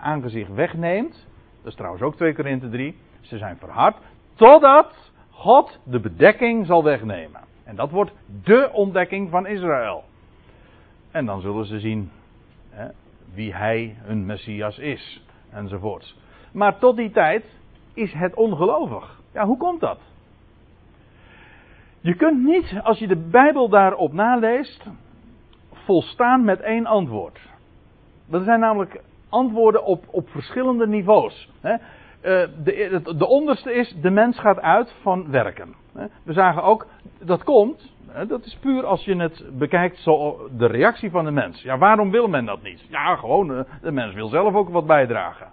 [0.01, 1.27] aangezicht wegneemt.
[1.57, 2.97] Dat is trouwens ook 2 Korinthe 3.
[3.21, 3.97] Ze zijn verhard.
[4.35, 7.41] Totdat God de bedekking zal wegnemen.
[7.63, 8.11] En dat wordt
[8.43, 10.03] de ontdekking van Israël.
[11.11, 12.11] En dan zullen ze zien
[12.69, 12.87] hè,
[13.33, 15.23] wie hij, hun Messias, is.
[15.51, 16.17] Enzovoorts.
[16.51, 17.45] Maar tot die tijd
[17.93, 19.21] is het ongelovig.
[19.33, 19.99] Ja, hoe komt dat?
[22.01, 24.85] Je kunt niet, als je de Bijbel daarop naleest,
[25.71, 27.39] volstaan met één antwoord.
[28.27, 31.49] Dat zijn namelijk antwoorden op, op verschillende niveaus.
[31.61, 31.73] Eh,
[32.63, 35.75] de, de onderste is, de mens gaat uit van werken.
[36.23, 36.87] We zagen ook,
[37.19, 37.93] dat komt,
[38.27, 41.61] dat is puur als je het bekijkt, zo de reactie van de mens.
[41.61, 42.85] Ja, waarom wil men dat niet?
[42.89, 45.47] Ja, gewoon, eh, de mens wil zelf ook wat bijdragen.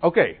[0.00, 0.34] Oké.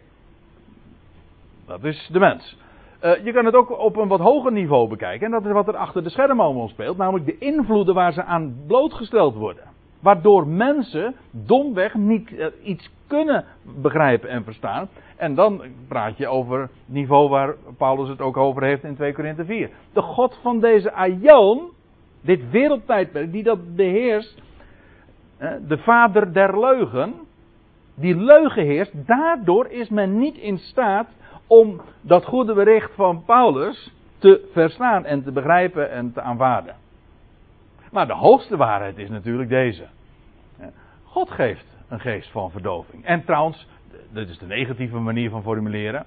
[1.66, 2.56] Dat is de mens.
[3.02, 5.26] Uh, je kan het ook op een wat hoger niveau bekijken.
[5.26, 6.96] En dat is wat er achter de schermen allemaal speelt.
[6.96, 9.64] Namelijk de invloeden waar ze aan blootgesteld worden.
[10.00, 14.88] Waardoor mensen domweg niet uh, iets kunnen begrijpen en verstaan.
[15.16, 19.12] En dan praat je over het niveau waar Paulus het ook over heeft in 2
[19.12, 19.70] Korinthe 4.
[19.92, 21.70] De God van deze Aion,
[22.20, 24.42] dit wereldtijdperk, die dat beheerst.
[25.68, 27.14] De vader der leugen
[27.96, 31.08] die leugen heerst, daardoor is men niet in staat
[31.46, 36.74] om dat goede bericht van Paulus te verstaan en te begrijpen en te aanvaarden.
[37.96, 39.86] Maar de hoogste waarheid is natuurlijk deze.
[41.04, 43.04] God geeft een geest van verdoving.
[43.04, 43.66] En trouwens,
[44.10, 46.06] dit is de negatieve manier van formuleren.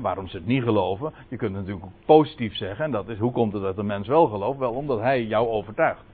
[0.00, 1.12] Waarom ze het niet geloven.
[1.28, 2.84] Je kunt het natuurlijk positief zeggen.
[2.84, 4.58] En dat is, hoe komt het dat de mens wel gelooft?
[4.58, 6.04] Wel omdat hij jou overtuigt.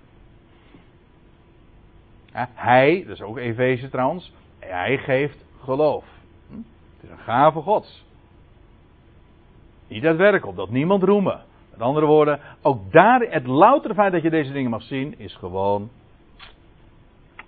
[2.54, 6.04] Hij, dat is ook Efeze trouwens, hij geeft geloof.
[6.48, 6.56] Hm?
[6.56, 8.04] Het is een gave gods.
[9.88, 11.48] Niet uit werk, opdat niemand roemen.
[11.70, 15.34] Met andere woorden, ook daar, het loutere feit dat je deze dingen mag zien, is
[15.34, 15.90] gewoon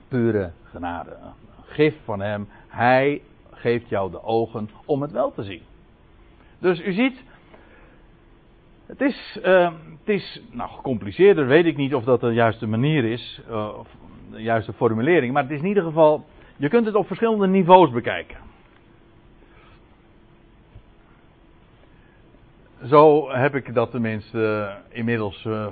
[0.08, 1.10] pure genade.
[1.10, 2.48] Een gif van hem.
[2.68, 5.62] Hij geeft jou de ogen om het wel te zien.
[6.58, 7.24] Dus u ziet,
[8.86, 13.04] het is, uh, het is nou gecompliceerder, weet ik niet of dat de juiste manier
[13.04, 13.88] is, uh, of
[14.30, 16.24] de juiste formulering, maar het is in ieder geval
[16.56, 18.36] je kunt het op verschillende niveaus bekijken.
[22.88, 25.66] Zo heb ik dat tenminste uh, inmiddels uh,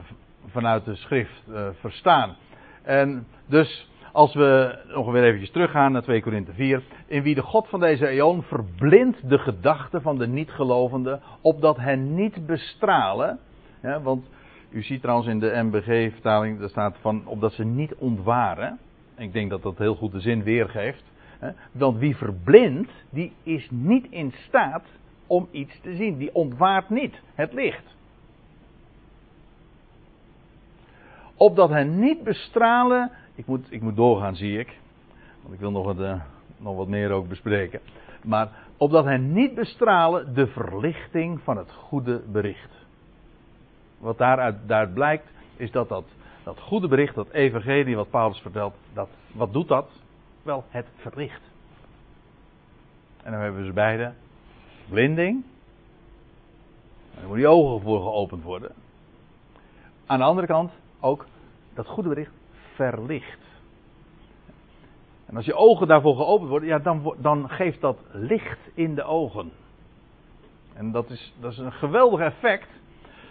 [0.46, 2.36] vanuit de schrift uh, verstaan.
[2.82, 6.82] En dus als we nog weer eventjes teruggaan naar 2 Korinthe 4.
[7.06, 11.20] In wie de God van deze eeuw verblindt de gedachten van de niet-gelovenden.
[11.40, 13.38] Opdat hen niet bestralen.
[14.02, 14.26] Want
[14.70, 18.78] u ziet trouwens in de MBG-vertaling, daar staat van opdat ze niet ontwaren.
[19.16, 21.04] Ik denk dat dat heel goed de zin weergeeft.
[21.72, 24.84] Want wie verblindt, die is niet in staat
[25.30, 26.18] om iets te zien.
[26.18, 27.96] Die ontwaart niet het licht.
[31.36, 33.10] Opdat hen niet bestralen.
[33.34, 34.78] Ik moet, ik moet doorgaan, zie ik.
[35.42, 36.20] Want ik wil nog wat, uh,
[36.56, 37.80] nog wat meer ook bespreken.
[38.22, 42.70] Maar opdat hen niet bestralen de verlichting van het goede bericht.
[43.98, 46.04] Wat daaruit, daaruit blijkt, is dat dat
[46.42, 49.90] dat goede bericht, dat evangelie wat Paulus vertelt, dat, wat doet dat?
[50.42, 51.40] Wel, het verlicht.
[53.22, 54.12] En dan hebben we ze beide.
[54.88, 55.44] Blinding.
[57.14, 58.72] Dan moeten die ogen voor geopend worden.
[60.06, 61.26] Aan de andere kant ook
[61.74, 62.32] dat goede bericht
[62.74, 63.38] verlicht.
[65.26, 69.02] En als je ogen daarvoor geopend worden, ja, dan, dan geeft dat licht in de
[69.02, 69.50] ogen.
[70.74, 72.68] En dat is, dat is een geweldig effect.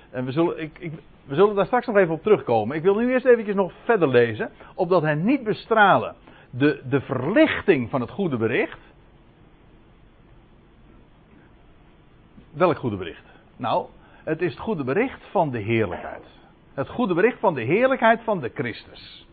[0.09, 0.91] En we zullen, ik, ik,
[1.23, 2.75] we zullen daar straks nog even op terugkomen.
[2.77, 4.49] Ik wil nu eerst eventjes nog verder lezen.
[4.75, 6.15] Opdat hij niet bestralen
[6.49, 8.79] de, de verlichting van het goede bericht.
[12.60, 13.26] Welk goede bericht?
[13.57, 13.86] Nou,
[14.24, 16.26] het is het goede bericht van de heerlijkheid.
[16.74, 19.28] Het goede bericht van de heerlijkheid van de Christus.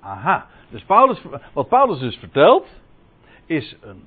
[0.00, 2.68] Aha, dus Paulus, wat Paulus dus vertelt,
[3.46, 4.04] is een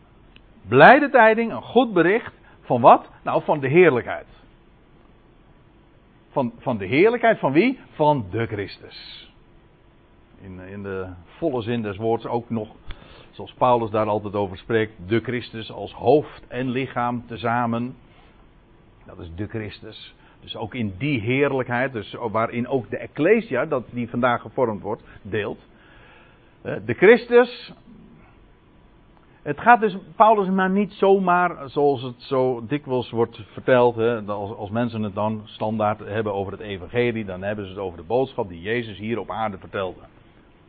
[0.68, 3.10] blijde tijding, een goed bericht van wat?
[3.24, 4.28] Nou, van de heerlijkheid.
[6.30, 7.80] Van, van de heerlijkheid van wie?
[7.91, 9.30] Van de Christus.
[10.41, 12.76] In, in de volle zin des woords ook nog,
[13.32, 17.95] zoals Paulus daar altijd over spreekt, de Christus als hoofd en lichaam tezamen.
[19.05, 20.15] Dat is de Christus.
[20.39, 25.03] Dus ook in die heerlijkheid, dus waarin ook de Ecclesia, dat die vandaag gevormd wordt,
[25.21, 25.59] deelt.
[26.61, 27.73] De Christus.
[29.41, 34.57] Het gaat dus Paulus maar niet zomaar, zoals het zo dikwijls wordt verteld, hè, als,
[34.57, 38.03] als mensen het dan standaard hebben over het evangelie, dan hebben ze het over de
[38.03, 39.99] boodschap die Jezus hier op aarde vertelde.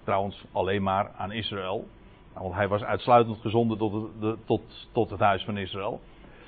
[0.04, 1.86] Trouwens, alleen maar aan Israël.
[2.34, 6.00] Want hij was uitsluitend gezonden tot de, tot, tot het huis van Israël.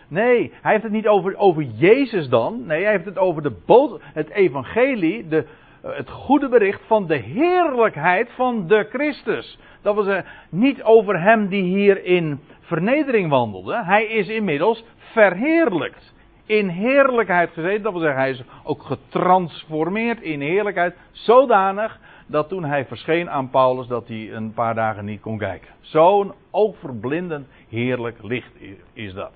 [0.09, 2.67] Nee, hij heeft het niet over, over Jezus dan.
[2.67, 5.47] Nee, hij heeft het over de bood, het evangelie, de,
[5.81, 9.59] het goede bericht van de heerlijkheid van de Christus.
[9.83, 13.85] Dat wil zeggen, niet over hem die hier in vernedering wandelde.
[13.85, 16.13] Hij is inmiddels verheerlijkt.
[16.47, 17.83] In heerlijkheid gezeten.
[17.83, 20.97] Dat wil zeggen, hij is ook getransformeerd in heerlijkheid.
[21.13, 25.69] Zodanig dat toen hij verscheen aan Paulus, dat hij een paar dagen niet kon kijken.
[25.81, 28.53] Zo'n oogverblindend heerlijk licht
[28.93, 29.33] is dat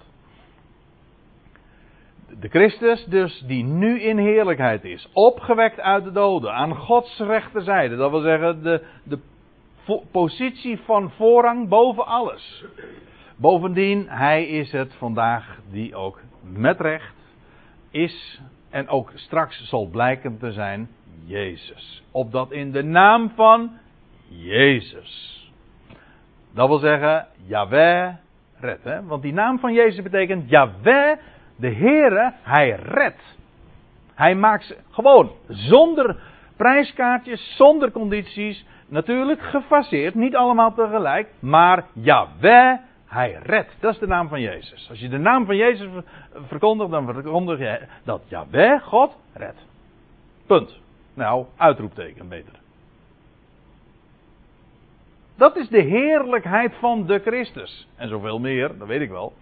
[2.40, 7.96] de Christus dus die nu in heerlijkheid is, opgewekt uit de doden, aan Gods rechterzijde,
[7.96, 9.18] dat wil zeggen de, de
[10.10, 12.64] positie van voorrang boven alles.
[13.36, 17.14] Bovendien, hij is het vandaag die ook met recht
[17.90, 20.88] is en ook straks zal blijken te zijn
[21.28, 22.02] Jezus.
[22.10, 23.70] Opdat in de naam van
[24.28, 25.42] Jezus.
[26.54, 28.14] Dat wil zeggen, Yahweh
[28.60, 28.84] red.
[28.84, 29.04] Hè?
[29.04, 31.18] Want die naam van Jezus betekent Yahweh
[31.56, 33.36] de Heere, hij redt.
[34.14, 36.16] Hij maakt ze gewoon zonder
[36.56, 38.66] prijskaartjes, zonder condities.
[38.88, 41.28] Natuurlijk gefaseerd, niet allemaal tegelijk.
[41.38, 43.76] Maar Jawel, hij redt.
[43.80, 44.86] Dat is de naam van Jezus.
[44.88, 45.88] Als je de naam van Jezus
[46.46, 49.66] verkondigt, dan verkondig je dat Jawel, God, redt.
[50.46, 50.80] Punt.
[51.18, 52.52] Nou, uitroepteken beter.
[55.36, 57.88] Dat is de heerlijkheid van de Christus.
[57.96, 59.32] En zoveel meer, dat weet ik wel.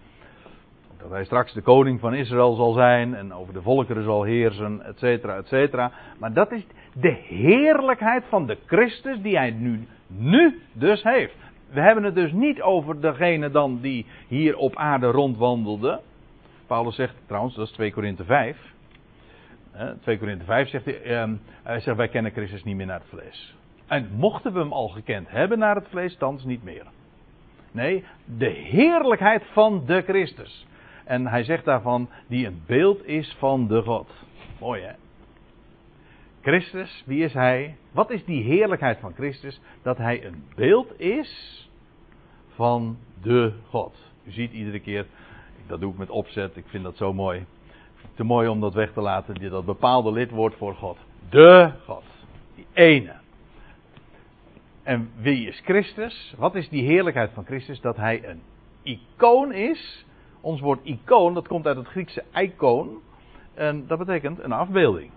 [0.97, 4.85] Dat hij straks de koning van Israël zal zijn en over de volkeren zal heersen,
[4.85, 5.91] et cetera, et cetera.
[6.19, 11.35] Maar dat is de heerlijkheid van de Christus die hij nu, nu dus heeft.
[11.69, 15.99] We hebben het dus niet over degene dan die hier op aarde rondwandelde.
[16.67, 18.75] Paulus zegt trouwens, dat is 2 Korinthe 5.
[20.01, 23.09] 2 Korinthe 5 zegt hij, ehm, hij zegt wij kennen Christus niet meer naar het
[23.09, 23.55] vlees.
[23.87, 26.85] En mochten we hem al gekend hebben naar het vlees, thans niet meer.
[27.71, 28.03] Nee,
[28.37, 30.67] de heerlijkheid van de Christus.
[31.05, 34.09] En hij zegt daarvan, die een beeld is van de God.
[34.59, 34.93] Mooi hè?
[36.41, 37.75] Christus, wie is hij?
[37.91, 39.61] Wat is die heerlijkheid van Christus?
[39.81, 41.69] Dat hij een beeld is
[42.55, 43.95] van de God.
[44.23, 45.05] U ziet iedere keer,
[45.67, 47.45] dat doe ik met opzet, ik vind dat zo mooi.
[48.17, 50.97] Te mooi om dat weg te laten, dat bepaalde lidwoord voor God.
[51.29, 52.03] De God.
[52.55, 53.15] Die ene.
[54.83, 56.33] En wie is Christus?
[56.37, 57.81] Wat is die heerlijkheid van Christus?
[57.81, 58.41] Dat hij een
[58.81, 60.05] icoon is
[60.41, 63.01] ons woord icoon, dat komt uit het Griekse icoon.
[63.53, 65.11] En dat betekent een afbeelding.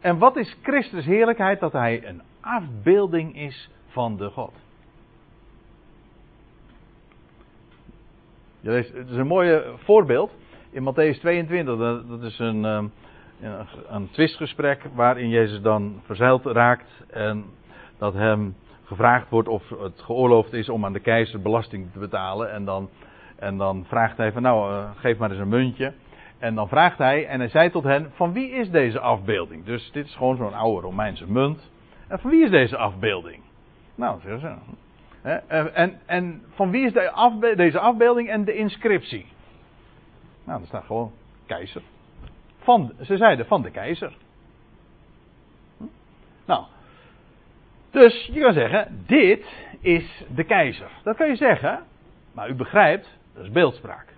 [0.00, 1.60] En wat is Christus heerlijkheid?
[1.60, 4.52] Dat hij een afbeelding is van de God.
[8.62, 10.32] het is een mooi voorbeeld.
[10.72, 12.86] In Matthäus 22, dat is een, ehm,
[13.40, 17.04] een, een twistgesprek waarin Jezus dan verzeild raakt.
[17.10, 17.44] En
[17.98, 18.54] dat hem
[18.84, 22.52] gevraagd wordt of het geoorloofd is om aan de keizer belasting te betalen.
[22.52, 22.88] En dan
[23.36, 25.92] en dan vraagt hij van nou, uh, geef maar eens een muntje.
[26.38, 29.64] En dan vraagt hij, en hij zei tot hen, van wie is deze afbeelding?
[29.64, 31.70] Dus dit is gewoon zo'n oude Romeinse munt.
[32.08, 33.42] En van wie is deze afbeelding?
[33.94, 34.40] Nou, zeggen
[35.22, 35.40] ze.
[35.72, 39.26] En, en, van wie is de deze afbeelding en de inscriptie?
[40.44, 41.12] Nou, er staat gewoon
[41.46, 41.82] keizer.
[42.58, 44.16] Van, ze zeiden van de keizer.
[45.76, 45.84] Hm?
[46.44, 46.64] Nou,
[47.90, 49.46] dus je kan zeggen, dit
[49.80, 50.90] is de keizer.
[51.02, 51.82] Dat kan je zeggen,
[52.32, 54.14] maar u begrijpt, dat is beeldspraak.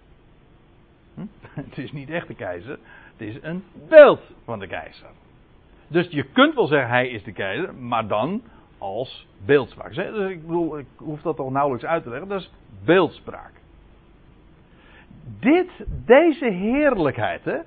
[1.14, 1.27] Hm?
[1.68, 2.79] Het is niet echt de keizer,
[3.16, 5.09] het is een beeld van de keizer.
[5.89, 8.43] Dus je kunt wel zeggen hij is de keizer, maar dan
[8.79, 9.95] als beeldspraak.
[9.95, 12.51] Dus ik bedoel, ik hoef dat toch nauwelijks uit te leggen, dat is
[12.85, 13.53] beeldspraak.
[15.41, 15.70] Dit,
[16.07, 17.59] deze heerlijkheid hè,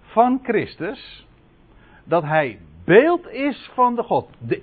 [0.00, 1.26] van Christus,
[2.04, 4.62] dat hij beeld is van de God, de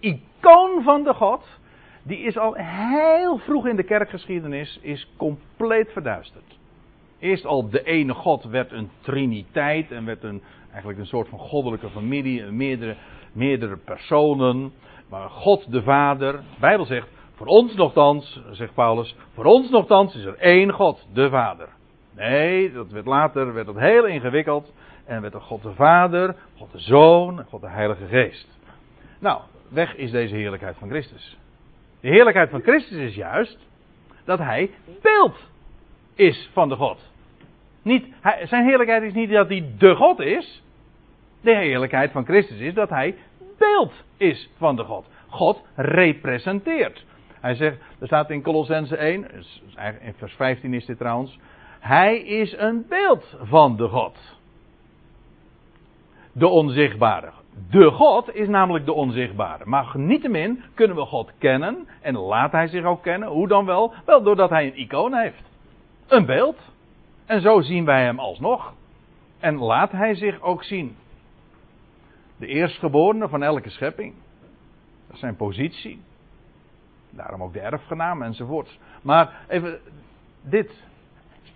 [0.00, 1.58] icoon van de God,
[2.02, 6.58] die is al heel vroeg in de kerkgeschiedenis is compleet verduisterd.
[7.18, 11.38] Eerst al de ene God werd een triniteit en werd een, eigenlijk een soort van
[11.38, 12.96] goddelijke familie, meerdere,
[13.32, 14.72] meerdere personen.
[15.08, 17.08] Maar God de Vader, de Bijbel zegt,
[17.38, 21.68] voor ons nogthans, zegt Paulus, voor ons nogthans is er één God, de Vader.
[22.14, 24.72] Nee, dat werd later, werd dat heel ingewikkeld.
[25.04, 28.58] En werd er God de Vader, God de Zoon God de Heilige Geest.
[29.18, 31.38] Nou, weg is deze heerlijkheid van Christus.
[32.00, 33.58] De heerlijkheid van Christus is juist
[34.24, 34.70] dat hij
[35.02, 35.36] beeld
[36.14, 37.10] is van de God.
[37.82, 38.06] Niet,
[38.42, 40.62] zijn heerlijkheid is niet dat hij de God is.
[41.40, 43.14] De heerlijkheid van Christus is dat hij
[43.58, 45.06] beeld is van de God.
[45.28, 47.06] God representeert.
[47.40, 49.30] Hij zegt, er staat in Colossense 1,
[50.00, 51.38] in vers 15 is dit trouwens.
[51.80, 54.36] Hij is een beeld van de God.
[56.32, 57.30] De onzichtbare.
[57.70, 59.64] De God is namelijk de onzichtbare.
[59.66, 61.88] Maar niettemin kunnen we God kennen.
[62.00, 63.28] En laat hij zich ook kennen.
[63.28, 63.94] Hoe dan wel?
[64.04, 65.42] Wel doordat hij een icoon heeft.
[66.06, 66.58] Een beeld.
[67.26, 68.74] En zo zien wij hem alsnog.
[69.38, 70.96] En laat hij zich ook zien.
[72.36, 74.14] De eerstgeborene van elke schepping.
[75.06, 76.00] Dat is zijn positie.
[77.10, 78.78] Daarom ook de erfgenaam enzovoorts.
[79.02, 79.80] Maar even
[80.42, 80.86] dit.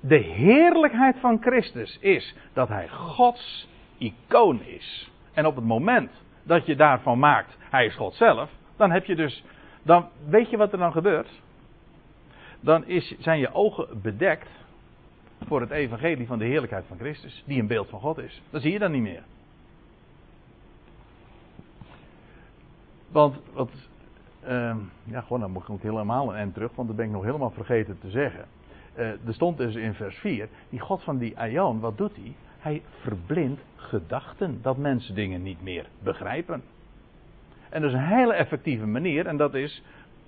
[0.00, 5.10] De heerlijkheid van Christus is dat hij Gods icoon is.
[5.32, 6.10] En op het moment
[6.42, 9.44] dat je daarvan maakt, hij is God zelf, dan heb je dus,
[9.82, 11.40] dan weet je wat er dan gebeurt.
[12.60, 14.48] Dan is, zijn je ogen bedekt
[15.46, 18.42] voor het evangelie van de heerlijkheid van Christus, die een beeld van God is.
[18.50, 19.22] Dat zie je dan niet meer.
[23.08, 23.70] Want, wat,
[24.48, 27.24] uh, ja, gewoon, dan moet ik helemaal een eind terug, want dat ben ik nog
[27.24, 28.44] helemaal vergeten te zeggen.
[28.96, 32.34] Uh, er stond dus in vers 4, die God van die Aion, wat doet hij?
[32.58, 36.62] Hij verblindt gedachten, dat mensen dingen niet meer begrijpen.
[37.68, 39.82] En dat is een hele effectieve manier, en dat is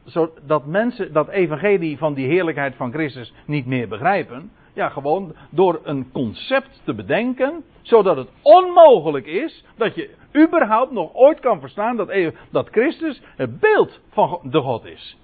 [0.04, 4.50] zodat mensen dat evangelie van die heerlijkheid van Christus niet meer begrijpen.
[4.74, 11.14] Ja, gewoon door een concept te bedenken, zodat het onmogelijk is dat je überhaupt nog
[11.14, 15.18] ooit kan verstaan dat, dat Christus het beeld van de God is.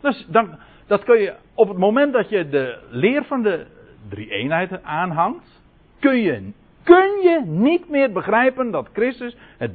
[0.00, 3.66] Dus dan, dat kun je op het moment dat je de leer van de
[4.08, 5.60] drie eenheid aanhangt,
[5.98, 6.52] kun je,
[6.82, 9.72] kun je niet meer begrijpen dat Christus het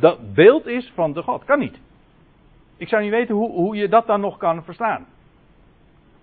[0.00, 1.44] dat beeld is van de God.
[1.44, 1.78] Kan niet.
[2.76, 5.06] Ik zou niet weten hoe, hoe je dat dan nog kan verstaan.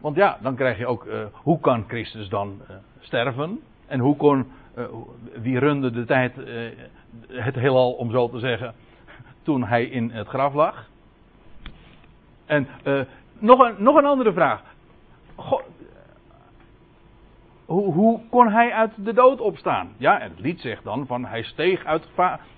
[0.05, 3.59] Want ja, dan krijg je ook, uh, hoe kan Christus dan uh, sterven?
[3.87, 4.85] En hoe kon, uh,
[5.41, 6.35] wie runde de tijd,
[7.27, 8.73] het heelal om zo te zeggen,
[9.43, 10.89] toen hij in het graf lag?
[12.45, 12.67] En
[13.39, 14.61] nog, een, nog een andere vraag.
[17.65, 19.89] Hoe, hoe, kon hij uit de dood opstaan?
[19.97, 22.07] Ja, en het lied zegt dan van hij steeg uit,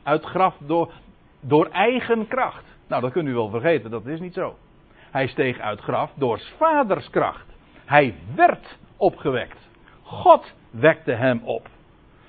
[0.04, 0.92] uit graf door,
[1.40, 2.78] door eigen kracht.
[2.88, 4.56] Nou, dat kunt u wel vergeten, dat is niet zo.
[5.18, 7.46] Hij steeg uit graf door vaders kracht.
[7.86, 9.70] Hij werd opgewekt.
[10.02, 11.70] God wekte hem op.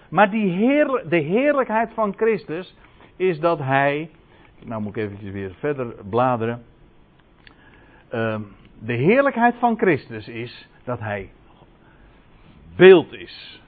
[0.08, 2.76] Maar die heer, de heerlijkheid van Christus
[3.16, 4.10] is dat hij.
[4.64, 6.64] Nou moet ik eventjes weer verder bladeren.
[8.12, 8.40] Uh,
[8.78, 11.30] de heerlijkheid van Christus is dat hij
[12.76, 13.62] beeld is.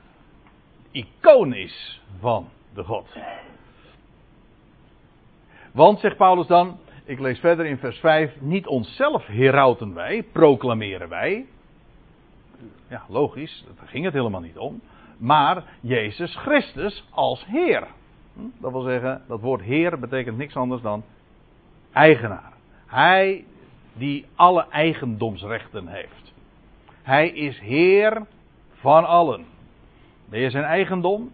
[0.90, 3.08] Icoon is van de God.
[5.72, 6.78] Want, zegt Paulus dan,
[7.11, 11.46] ik lees verder in vers 5, niet onszelf herauten wij, proclameren wij.
[12.88, 14.80] Ja, logisch, daar ging het helemaal niet om.
[15.16, 17.86] Maar Jezus Christus als Heer.
[18.34, 21.04] Hm, dat wil zeggen, dat woord Heer betekent niks anders dan
[21.92, 22.52] eigenaar.
[22.86, 23.44] Hij
[23.92, 26.32] die alle eigendomsrechten heeft.
[27.02, 28.26] Hij is Heer
[28.72, 29.44] van allen.
[30.24, 31.32] Ben je zijn eigendom?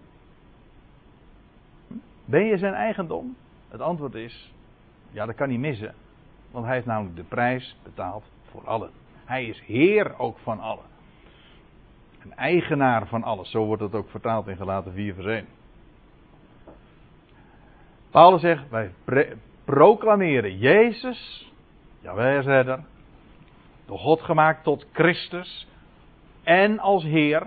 [2.25, 3.37] Ben je zijn eigendom?
[3.69, 4.55] Het antwoord is,
[5.17, 5.95] ja dat kan niet missen.
[6.51, 8.91] Want hij heeft namelijk de prijs betaald voor allen.
[9.25, 10.85] Hij is heer ook van allen.
[12.23, 13.51] Een eigenaar van alles.
[13.51, 15.47] Zo wordt het ook vertaald in gelaten 4 vers 1.
[18.11, 18.93] Paulus zegt, wij
[19.65, 21.53] proclameren Jezus,
[22.01, 22.85] Jawel redder,
[23.87, 25.69] door God gemaakt tot Christus,
[26.43, 27.47] en als Heer.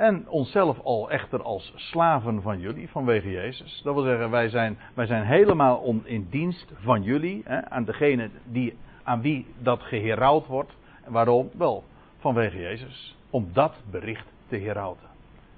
[0.00, 3.80] En onszelf al echter als slaven van jullie vanwege Jezus.
[3.84, 7.42] Dat wil zeggen, wij zijn, wij zijn helemaal in dienst van jullie.
[7.44, 10.72] Hè, aan degene die, aan wie dat geherouwd wordt.
[11.06, 11.50] Waarom?
[11.52, 11.84] Wel,
[12.18, 13.16] vanwege Jezus.
[13.30, 15.08] Om dat bericht te herauten.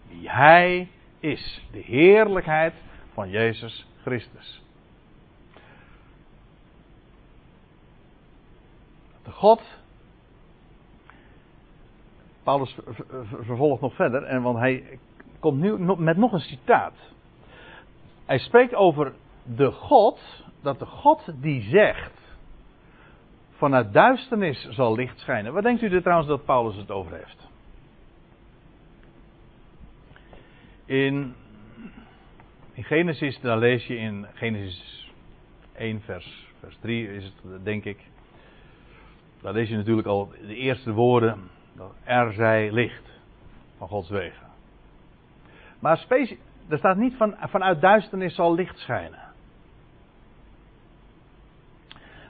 [0.09, 0.89] Wie Hij
[1.21, 1.63] is.
[1.73, 2.75] De heerlijkheid
[3.13, 4.63] van Jezus Christus.
[9.25, 9.63] De God
[12.43, 12.79] Paulus
[13.41, 14.99] vervolgt nog verder, en want hij
[15.39, 16.95] komt nu met nog een citaat.
[18.27, 19.13] Hij spreekt over
[19.43, 22.21] de God, dat de God die zegt,
[23.51, 25.53] vanuit duisternis zal licht schijnen.
[25.53, 27.51] Wat denkt u er trouwens dat Paulus het over heeft?
[30.85, 31.35] In,
[32.73, 35.11] in Genesis, daar lees je in Genesis
[35.73, 37.99] 1 vers, vers 3 is het denk ik.
[39.43, 41.51] Daar lees je natuurlijk al de eerste woorden.
[42.05, 43.21] Er zij licht
[43.79, 44.47] van Gods wegen.
[45.79, 46.07] Maar
[46.69, 49.21] er staat niet van, vanuit duisternis zal licht schijnen.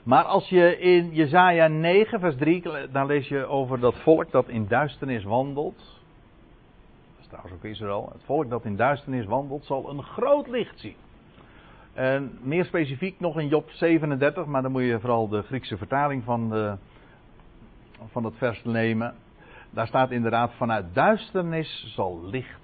[0.03, 4.47] Maar als je in Jezaja 9 vers 3, dan lees je over dat volk dat
[4.47, 5.77] in duisternis wandelt.
[5.77, 8.09] Dat is trouwens ook Israël.
[8.13, 10.95] Het volk dat in duisternis wandelt zal een groot licht zien.
[11.93, 16.23] En meer specifiek nog in Job 37, maar dan moet je vooral de Griekse vertaling
[16.23, 16.77] van, de,
[18.11, 19.15] van het vers nemen.
[19.73, 22.61] Daar staat inderdaad vanuit duisternis zal licht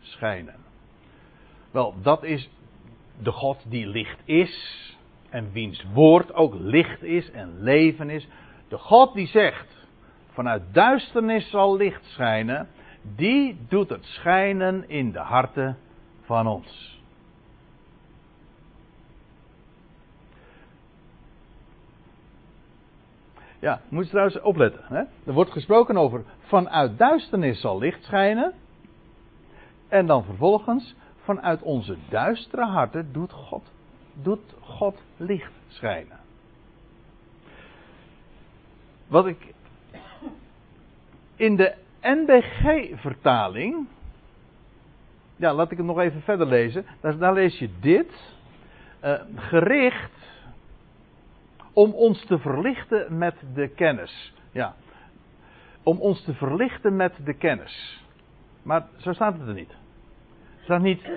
[0.00, 0.56] schijnen.
[1.70, 2.50] Wel, dat is
[3.22, 4.82] de God die licht is
[5.30, 8.28] en wiens woord ook licht is en leven is.
[8.68, 9.86] De God die zegt,
[10.32, 12.68] vanuit duisternis zal licht schijnen,
[13.16, 15.78] die doet het schijnen in de harten
[16.22, 16.93] van ons.
[23.64, 24.80] Ja, moet je trouwens opletten.
[24.84, 25.02] Hè?
[25.26, 28.52] Er wordt gesproken over vanuit duisternis zal licht schijnen.
[29.88, 33.72] En dan vervolgens, vanuit onze duistere harten doet God,
[34.22, 36.18] doet God licht schijnen.
[39.06, 39.54] Wat ik
[41.36, 43.86] in de NBG-vertaling,
[45.36, 46.86] ja, laat ik het nog even verder lezen.
[47.00, 48.32] Daar, lees je dit.
[49.04, 50.23] Uh, gericht
[51.74, 54.34] om ons te verlichten met de kennis.
[54.50, 54.74] Ja,
[55.82, 58.02] om ons te verlichten met de kennis.
[58.62, 59.70] Maar zo staat het er niet.
[59.70, 61.10] Er staat niet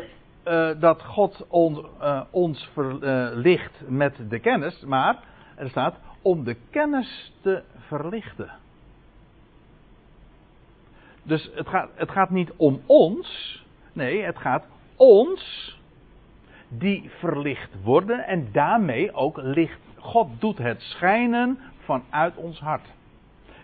[0.45, 5.19] uh, dat God uh, ons verlicht met de kennis, maar
[5.55, 8.51] er staat om de kennis te verlichten.
[11.23, 15.75] Dus het gaat, het gaat niet om ons, nee, het gaat ons
[16.67, 19.86] die verlicht worden en daarmee ook licht.
[20.07, 22.87] God doet het schijnen vanuit ons hart.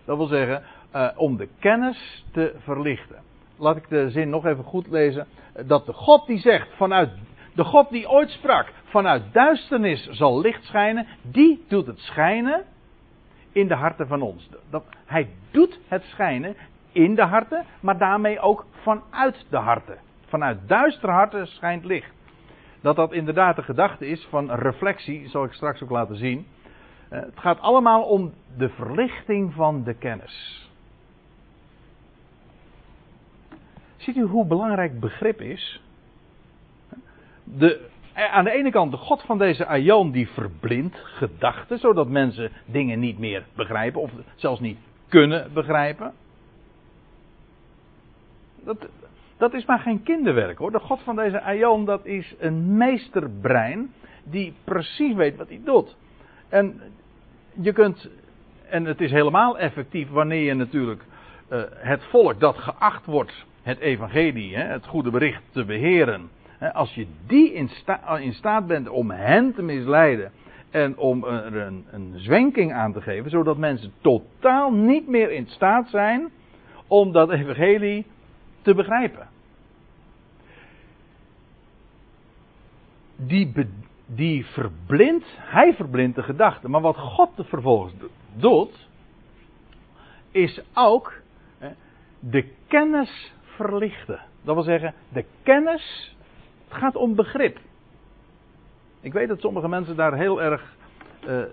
[0.05, 0.63] Dat wil zeggen,
[0.95, 5.27] uh, om de kennis te verlichten laat ik de zin nog even goed lezen.
[5.65, 7.09] Dat de God die zegt vanuit.
[7.55, 8.71] De God die ooit sprak.
[8.83, 11.07] Vanuit duisternis zal licht schijnen.
[11.21, 12.63] Die doet het schijnen.
[13.51, 14.49] In de harten van ons.
[14.69, 16.55] Dat, hij doet het schijnen
[16.91, 17.65] in de harten.
[17.79, 19.97] Maar daarmee ook vanuit de harten.
[20.25, 22.11] Vanuit duistere harten schijnt licht.
[22.83, 25.29] Dat dat inderdaad de gedachte is van reflectie.
[25.29, 26.45] Zal ik straks ook laten zien.
[27.09, 30.67] Eh, het gaat allemaal om de verlichting van de kennis.
[33.95, 35.81] Ziet u hoe belangrijk begrip is?
[37.43, 42.51] De, aan de ene kant de God van deze Aion die verblindt gedachten, zodat mensen
[42.65, 44.77] dingen niet meer begrijpen of zelfs niet
[45.07, 46.13] kunnen begrijpen.
[48.63, 48.89] Dat,
[49.37, 50.71] dat is maar geen kinderwerk hoor.
[50.71, 55.95] De God van deze Aion dat is een meesterbrein die precies weet wat hij doet.
[56.49, 56.81] En
[57.61, 58.09] je kunt,
[58.69, 61.01] en het is helemaal effectief wanneer je natuurlijk
[61.49, 66.29] uh, het volk dat geacht wordt het evangelie, het goede bericht te beheren.
[66.73, 67.69] Als je die in,
[68.19, 70.31] in staat bent om hen te misleiden
[70.69, 75.47] en om er een, een zwenking aan te geven, zodat mensen totaal niet meer in
[75.47, 76.29] staat zijn
[76.87, 78.05] om dat evangelie
[78.63, 79.27] te begrijpen.
[83.15, 83.51] Die,
[84.05, 86.69] die verblindt, hij verblindt de gedachten.
[86.69, 87.93] Maar wat God vervolgens
[88.33, 88.87] doet,
[90.31, 91.13] is ook
[92.19, 94.19] de kennis verlichten.
[94.41, 96.15] Dat wil zeggen, de kennis,
[96.67, 97.59] het gaat om begrip.
[99.01, 100.75] Ik weet dat sommige mensen daar heel erg
[101.27, 101.43] uh,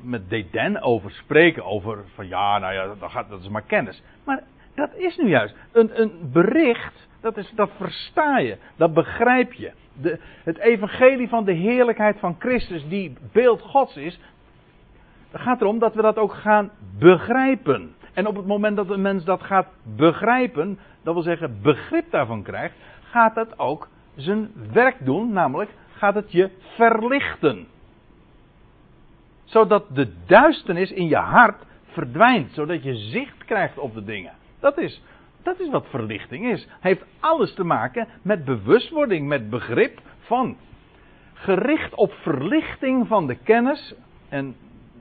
[0.00, 1.64] met dédain over spreken.
[1.64, 4.02] Over van ja, nou ja, dat, gaat, dat is maar kennis.
[4.24, 4.42] Maar
[4.76, 5.54] dat is nu juist.
[5.72, 9.72] Een, een bericht, dat, is, dat versta je, dat begrijp je.
[9.92, 14.20] De, het evangelie van de heerlijkheid van Christus, die beeld Gods is.
[15.30, 17.94] Het gaat erom dat we dat ook gaan begrijpen.
[18.12, 19.66] En op het moment dat een mens dat gaat
[19.96, 26.14] begrijpen, dat wil zeggen begrip daarvan krijgt, gaat het ook zijn werk doen, namelijk gaat
[26.14, 27.66] het je verlichten.
[29.44, 34.32] Zodat de duisternis in je hart verdwijnt, zodat je zicht krijgt op de dingen.
[34.60, 35.02] Dat is,
[35.42, 36.68] dat is wat verlichting is.
[36.80, 40.56] Heeft alles te maken met bewustwording, met begrip van.
[41.32, 43.94] Gericht op verlichting van de kennis.
[44.28, 44.56] En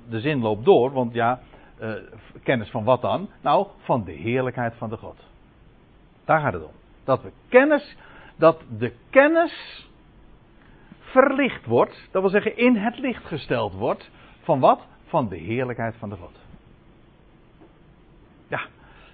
[0.09, 1.39] de zin loopt door, want ja,
[1.77, 1.93] eh,
[2.43, 3.29] kennis van wat dan?
[3.41, 5.23] Nou, van de heerlijkheid van de God.
[6.25, 6.71] Daar gaat het om.
[7.03, 7.97] Dat we kennis,
[8.35, 9.87] dat de kennis
[10.99, 14.87] verlicht wordt, dat wil zeggen in het licht gesteld wordt, van wat?
[15.05, 16.44] Van de heerlijkheid van de God.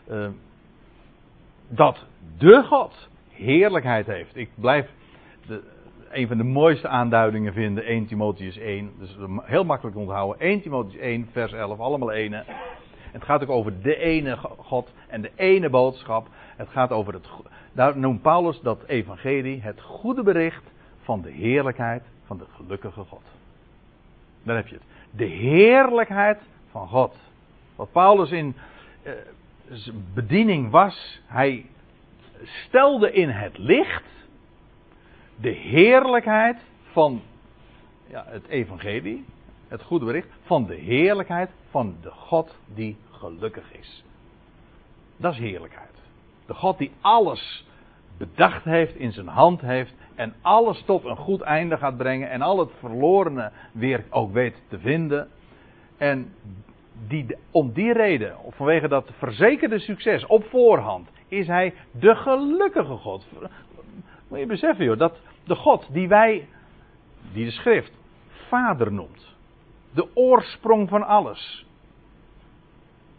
[0.09, 0.27] Uh,
[1.67, 2.05] dat
[2.37, 4.35] de God heerlijkheid heeft.
[4.35, 4.89] Ik blijf
[5.47, 5.61] de,
[6.11, 8.91] een van de mooiste aanduidingen vinden, 1 Timotheus 1.
[8.99, 10.39] Dus heel makkelijk onthouden.
[10.39, 12.43] 1 Timotheus 1, vers 11, allemaal ene.
[13.11, 16.27] Het gaat ook over de ene God en de ene boodschap.
[16.55, 17.27] Het gaat over het.
[17.73, 20.63] Daar noemt Paulus dat evangelie het goede bericht
[21.01, 23.23] van de heerlijkheid van de gelukkige God.
[24.43, 24.83] Daar heb je het.
[25.11, 26.39] De heerlijkheid
[26.69, 27.15] van God.
[27.75, 28.55] Wat Paulus in
[29.03, 29.11] uh,
[30.13, 31.65] bediening was, hij
[32.43, 34.03] stelde in het licht
[35.35, 37.21] de heerlijkheid van
[38.07, 39.25] ja, het evangelie,
[39.67, 44.03] het goede bericht, van de heerlijkheid van de God die gelukkig is.
[45.17, 45.89] Dat is heerlijkheid.
[46.45, 47.65] De God die alles
[48.17, 52.41] bedacht heeft, in zijn hand heeft en alles tot een goed einde gaat brengen en
[52.41, 55.29] al het verlorene weer ook weet te vinden.
[55.97, 56.33] En
[57.07, 63.27] die, om die reden, vanwege dat verzekerde succes op voorhand, is hij de gelukkige God.
[64.27, 66.47] Moet je beseffen joh, dat de God die wij,
[67.33, 67.91] die de schrift,
[68.47, 69.35] vader noemt.
[69.93, 71.65] De oorsprong van alles.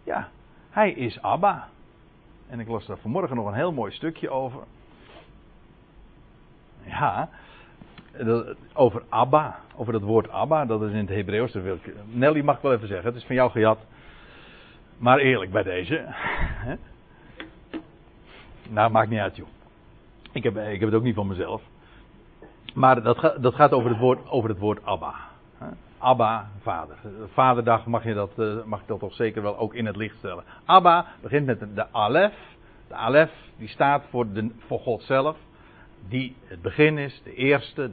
[0.05, 0.29] Ja,
[0.71, 1.69] hij is Abba.
[2.49, 4.63] En ik las daar vanmorgen nog een heel mooi stukje over.
[6.85, 7.29] Ja,
[8.75, 11.57] over Abba, over het woord Abba, dat is in het Hebreeuws.
[12.05, 13.79] Nelly mag wel even zeggen, het is van jou gejat.
[14.99, 16.15] Maar eerlijk bij deze.
[18.69, 19.49] Nou, maakt niet uit, joh.
[20.33, 21.63] Ik heb, ik heb het ook niet van mezelf.
[22.75, 25.15] Maar dat, dat gaat over het woord, over het woord Abba.
[25.99, 26.97] Abba, vader.
[27.33, 30.17] Vaderdag mag je, dat, eh, mag je dat toch zeker wel ook in het licht
[30.17, 30.45] stellen.
[30.65, 32.33] Abba begint met de Alef.
[32.89, 35.37] De Alef die staat voor, de, voor God zelf.
[36.09, 37.91] Die het begin is, de eerste,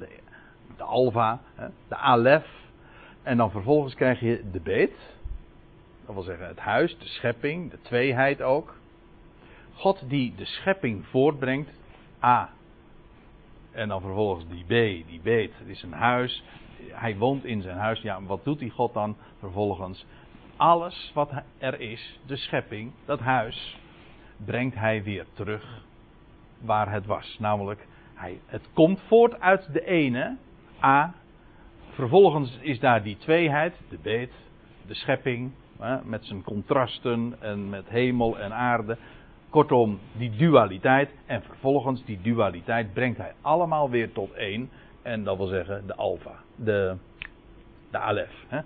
[0.77, 1.41] de, Alfa,
[1.87, 2.47] de Alef.
[3.23, 5.17] En dan vervolgens krijg je de Beet.
[6.05, 8.77] Dat wil zeggen het huis, de schepping, de tweeheid ook.
[9.73, 11.69] God die de schepping voortbrengt.
[12.23, 12.49] A.
[13.71, 15.51] En dan vervolgens die B, die beet.
[15.57, 16.43] Het is een huis.
[16.87, 18.01] Hij woont in zijn huis.
[18.01, 20.05] Ja, wat doet die God dan vervolgens?
[20.55, 23.77] Alles wat er is, de schepping, dat huis,
[24.45, 25.83] brengt hij weer terug
[26.57, 27.35] waar het was.
[27.39, 27.87] Namelijk,
[28.19, 30.37] hij, het komt voort uit de ene,
[30.83, 31.13] A.
[31.89, 34.31] Vervolgens is daar die tweeheid, de beet,
[34.87, 35.51] de schepping,
[36.03, 38.97] met zijn contrasten en met hemel en aarde.
[39.49, 41.09] Kortom, die dualiteit.
[41.25, 44.69] En vervolgens die dualiteit brengt hij allemaal weer tot één.
[45.01, 46.35] En dat wil zeggen de alfa.
[46.55, 46.95] De,
[47.91, 48.45] de alef.
[48.47, 48.59] Hè?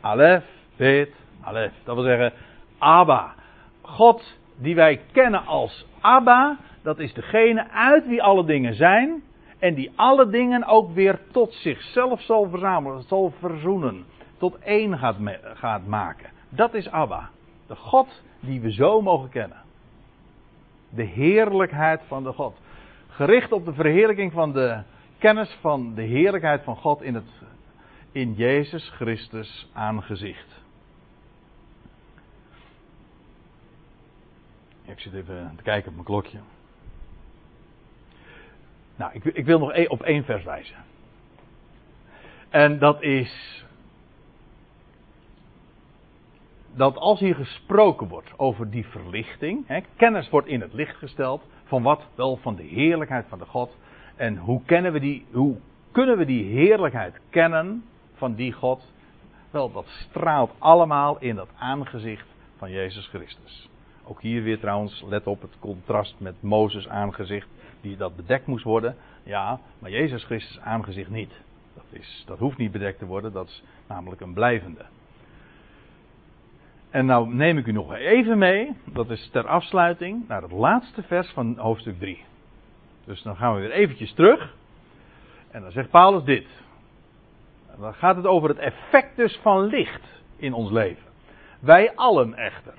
[0.00, 0.44] Alef,
[0.76, 1.72] bet, alef.
[1.84, 2.32] Dat wil zeggen
[2.78, 3.34] Abba.
[3.80, 6.58] God die wij kennen als Abba.
[6.88, 9.22] Dat is degene uit wie alle dingen zijn.
[9.58, 13.02] En die alle dingen ook weer tot zichzelf zal verzamelen.
[13.02, 14.04] Zal verzoenen.
[14.36, 16.30] Tot één gaat, gaat maken.
[16.48, 17.30] Dat is Abba.
[17.66, 19.62] De God die we zo mogen kennen.
[20.90, 22.60] De heerlijkheid van de God.
[23.08, 24.82] Gericht op de verheerlijking van de
[25.18, 27.30] kennis van de heerlijkheid van God in, het,
[28.12, 30.62] in Jezus Christus aangezicht.
[34.84, 36.38] Ik zit even te kijken op mijn klokje.
[38.98, 40.76] Nou, ik, ik wil nog e- op één vers wijzen.
[42.48, 43.64] En dat is
[46.74, 51.42] dat als hier gesproken wordt over die verlichting, hè, kennis wordt in het licht gesteld
[51.64, 53.76] van wat wel van de heerlijkheid van de God.
[54.16, 55.56] En hoe, kennen we die, hoe
[55.92, 57.84] kunnen we die heerlijkheid kennen
[58.14, 58.92] van die God?
[59.50, 62.26] Wel, dat straalt allemaal in dat aangezicht
[62.56, 63.68] van Jezus Christus.
[64.04, 67.48] Ook hier weer trouwens, let op het contrast met Mozes aangezicht,
[67.80, 68.96] die dat bedekt moest worden.
[69.22, 71.32] Ja, maar Jezus Christus aangezicht niet.
[71.74, 74.84] Dat, is, dat hoeft niet bedekt te worden, dat is namelijk een blijvende.
[76.90, 81.02] En nou neem ik u nog even mee, dat is ter afsluiting, naar het laatste
[81.02, 82.24] vers van hoofdstuk 3.
[83.04, 84.54] Dus dan gaan we weer eventjes terug.
[85.50, 86.46] En dan zegt Paulus dit.
[87.78, 91.02] Dan gaat het over het effect dus van licht in ons leven.
[91.60, 92.74] Wij allen echter,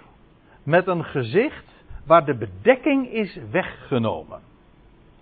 [0.63, 1.65] met een gezicht
[2.05, 4.41] waar de bedekking is weggenomen.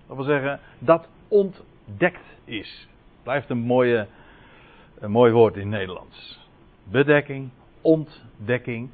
[0.07, 2.87] Dat wil zeggen, dat ontdekt is.
[3.23, 4.07] Blijft een, mooie,
[4.99, 6.47] een mooi woord in het Nederlands.
[6.83, 7.49] Bedekking,
[7.81, 8.89] ontdekking.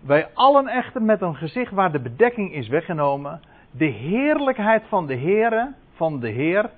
[0.00, 3.40] Wij allen echter met een gezicht waar de bedekking is weggenomen,
[3.70, 6.70] de heerlijkheid van de Heere, van de Heer,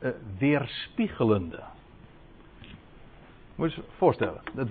[0.00, 1.62] uh, weerspiegelende.
[3.54, 4.40] Moet je je voorstellen.
[4.56, 4.70] Het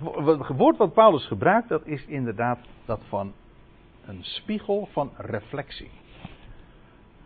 [0.57, 3.33] woord wat Paulus gebruikt, dat is inderdaad dat van
[4.05, 5.89] een spiegel van reflectie.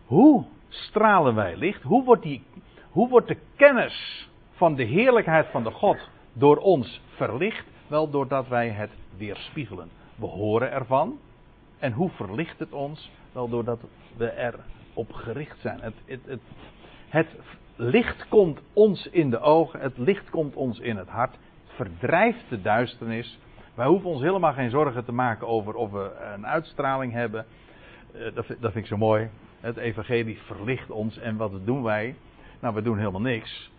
[0.05, 1.83] Hoe stralen wij licht?
[1.83, 2.43] Hoe wordt, die,
[2.89, 7.65] hoe wordt de kennis van de heerlijkheid van de God door ons verlicht?
[7.87, 9.89] Wel doordat wij het weerspiegelen.
[10.15, 11.19] We horen ervan.
[11.79, 13.11] En hoe verlicht het ons?
[13.31, 13.79] Wel doordat
[14.17, 15.81] we erop gericht zijn.
[15.81, 16.41] Het, het,
[17.09, 17.27] het,
[17.75, 22.61] licht komt ons in de ogen, het licht komt ons in het hart, verdrijft de
[22.61, 23.39] duisternis.
[23.73, 27.45] Wij hoeven ons helemaal geen zorgen te maken over of we een uitstraling hebben.
[28.13, 29.29] Eh, dat, dat vind ik zo mooi.
[29.63, 32.15] Het evangelie verlicht ons en wat doen wij?
[32.59, 33.71] Nou, we doen helemaal niks.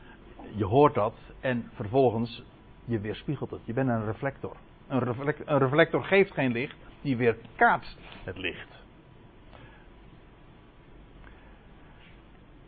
[0.57, 2.43] Je hoort dat en vervolgens
[2.85, 3.61] je weerspiegelt het.
[3.65, 4.57] Je bent een reflector.
[4.89, 6.05] Een, reflector.
[6.05, 8.69] geeft geen licht, die weerkaatst het licht.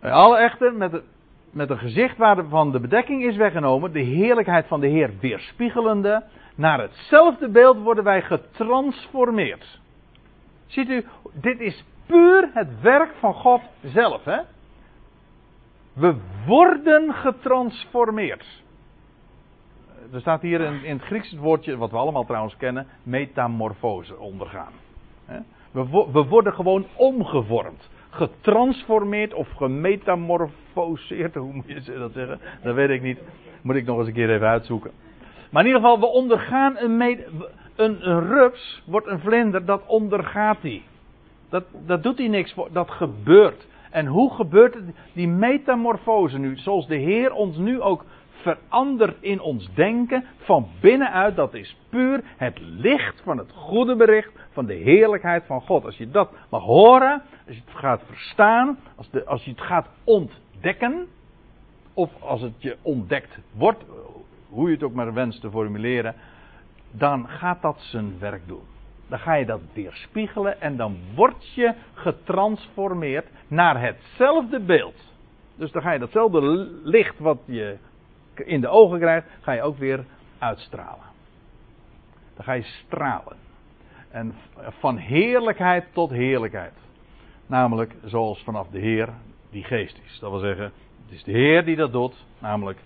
[0.01, 1.02] Alle echter met,
[1.51, 6.24] met een gezicht waarvan de bedekking is weggenomen, de heerlijkheid van de Heer weerspiegelende,
[6.55, 9.80] naar hetzelfde beeld worden wij getransformeerd.
[10.66, 14.24] Ziet u, dit is puur het werk van God zelf.
[14.24, 14.39] Hè?
[15.93, 16.16] We
[16.47, 18.65] worden getransformeerd.
[20.12, 24.19] Er staat hier in, in het Grieks het woordje, wat we allemaal trouwens kennen, metamorfose
[24.19, 24.73] ondergaan.
[25.70, 31.35] We, we worden gewoon omgevormd getransformeerd of gemetamorfoseerd.
[31.35, 32.41] Hoe moet je dat zeggen?
[32.62, 33.19] Dat weet ik niet.
[33.62, 34.91] Moet ik nog eens een keer even uitzoeken.
[35.51, 37.01] Maar in ieder geval, we ondergaan een,
[37.77, 40.83] een, een rups, wordt een vlinder, dat ondergaat hij.
[41.48, 43.66] Dat, dat doet hij niks voor, dat gebeurt.
[43.90, 44.85] En hoe gebeurt het?
[45.12, 51.36] Die metamorfose nu, zoals de Heer ons nu ook verandert in ons denken van binnenuit.
[51.36, 55.85] Dat is puur het licht van het goede bericht van de heerlijkheid van God.
[55.85, 59.60] Als je dat mag horen, als je het gaat verstaan, als, de, als je het
[59.60, 61.06] gaat ontdekken,
[61.94, 63.85] of als het je ontdekt wordt,
[64.48, 66.14] hoe je het ook maar wenst te formuleren,
[66.90, 68.76] dan gaat dat zijn werk doen.
[69.09, 75.15] Dan ga je dat weerspiegelen en dan word je getransformeerd naar hetzelfde beeld.
[75.57, 76.41] Dus dan ga je datzelfde
[76.83, 77.77] licht wat je
[78.35, 80.05] in de ogen krijgt, ga je ook weer
[80.39, 81.05] uitstralen.
[82.35, 83.37] Dan ga je stralen.
[84.11, 84.35] En
[84.69, 86.74] van heerlijkheid tot heerlijkheid.
[87.47, 89.09] Namelijk zoals vanaf de Heer
[89.51, 90.19] die geest is.
[90.19, 90.65] Dat wil zeggen,
[91.05, 92.24] het is de Heer die dat doet.
[92.39, 92.78] Namelijk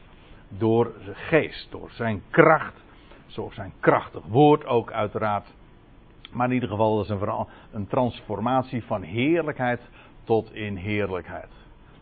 [0.49, 2.83] door zijn geest, door zijn kracht.
[3.27, 5.47] Zoals zijn krachtig woord ook uiteraard.
[6.33, 9.81] Maar in ieder geval is een, een transformatie van heerlijkheid
[10.25, 11.49] tot in heerlijkheid.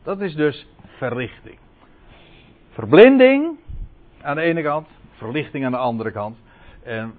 [0.03, 1.59] Dat is dus verlichting.
[2.71, 3.59] Verblinding
[4.23, 6.39] aan de ene kant, verlichting aan de andere kant.
[6.83, 7.15] En,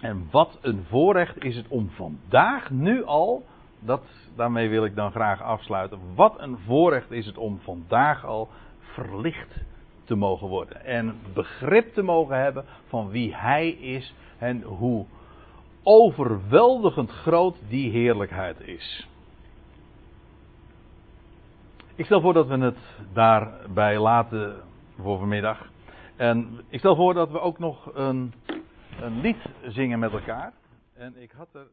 [0.00, 3.44] en wat een voorrecht is het om vandaag, nu al,
[3.78, 4.02] dat,
[4.36, 5.98] daarmee wil ik dan graag afsluiten.
[6.14, 9.54] Wat een voorrecht is het om vandaag al verlicht
[10.04, 10.84] te mogen worden.
[10.84, 15.06] En begrip te mogen hebben van wie Hij is en hoe
[15.82, 19.08] overweldigend groot die heerlijkheid is.
[21.94, 22.78] Ik stel voor dat we het
[23.12, 24.62] daarbij laten
[24.98, 25.70] voor vanmiddag.
[26.16, 28.32] En ik stel voor dat we ook nog een,
[29.00, 30.52] een lied zingen met elkaar.
[30.94, 31.66] En ik had er.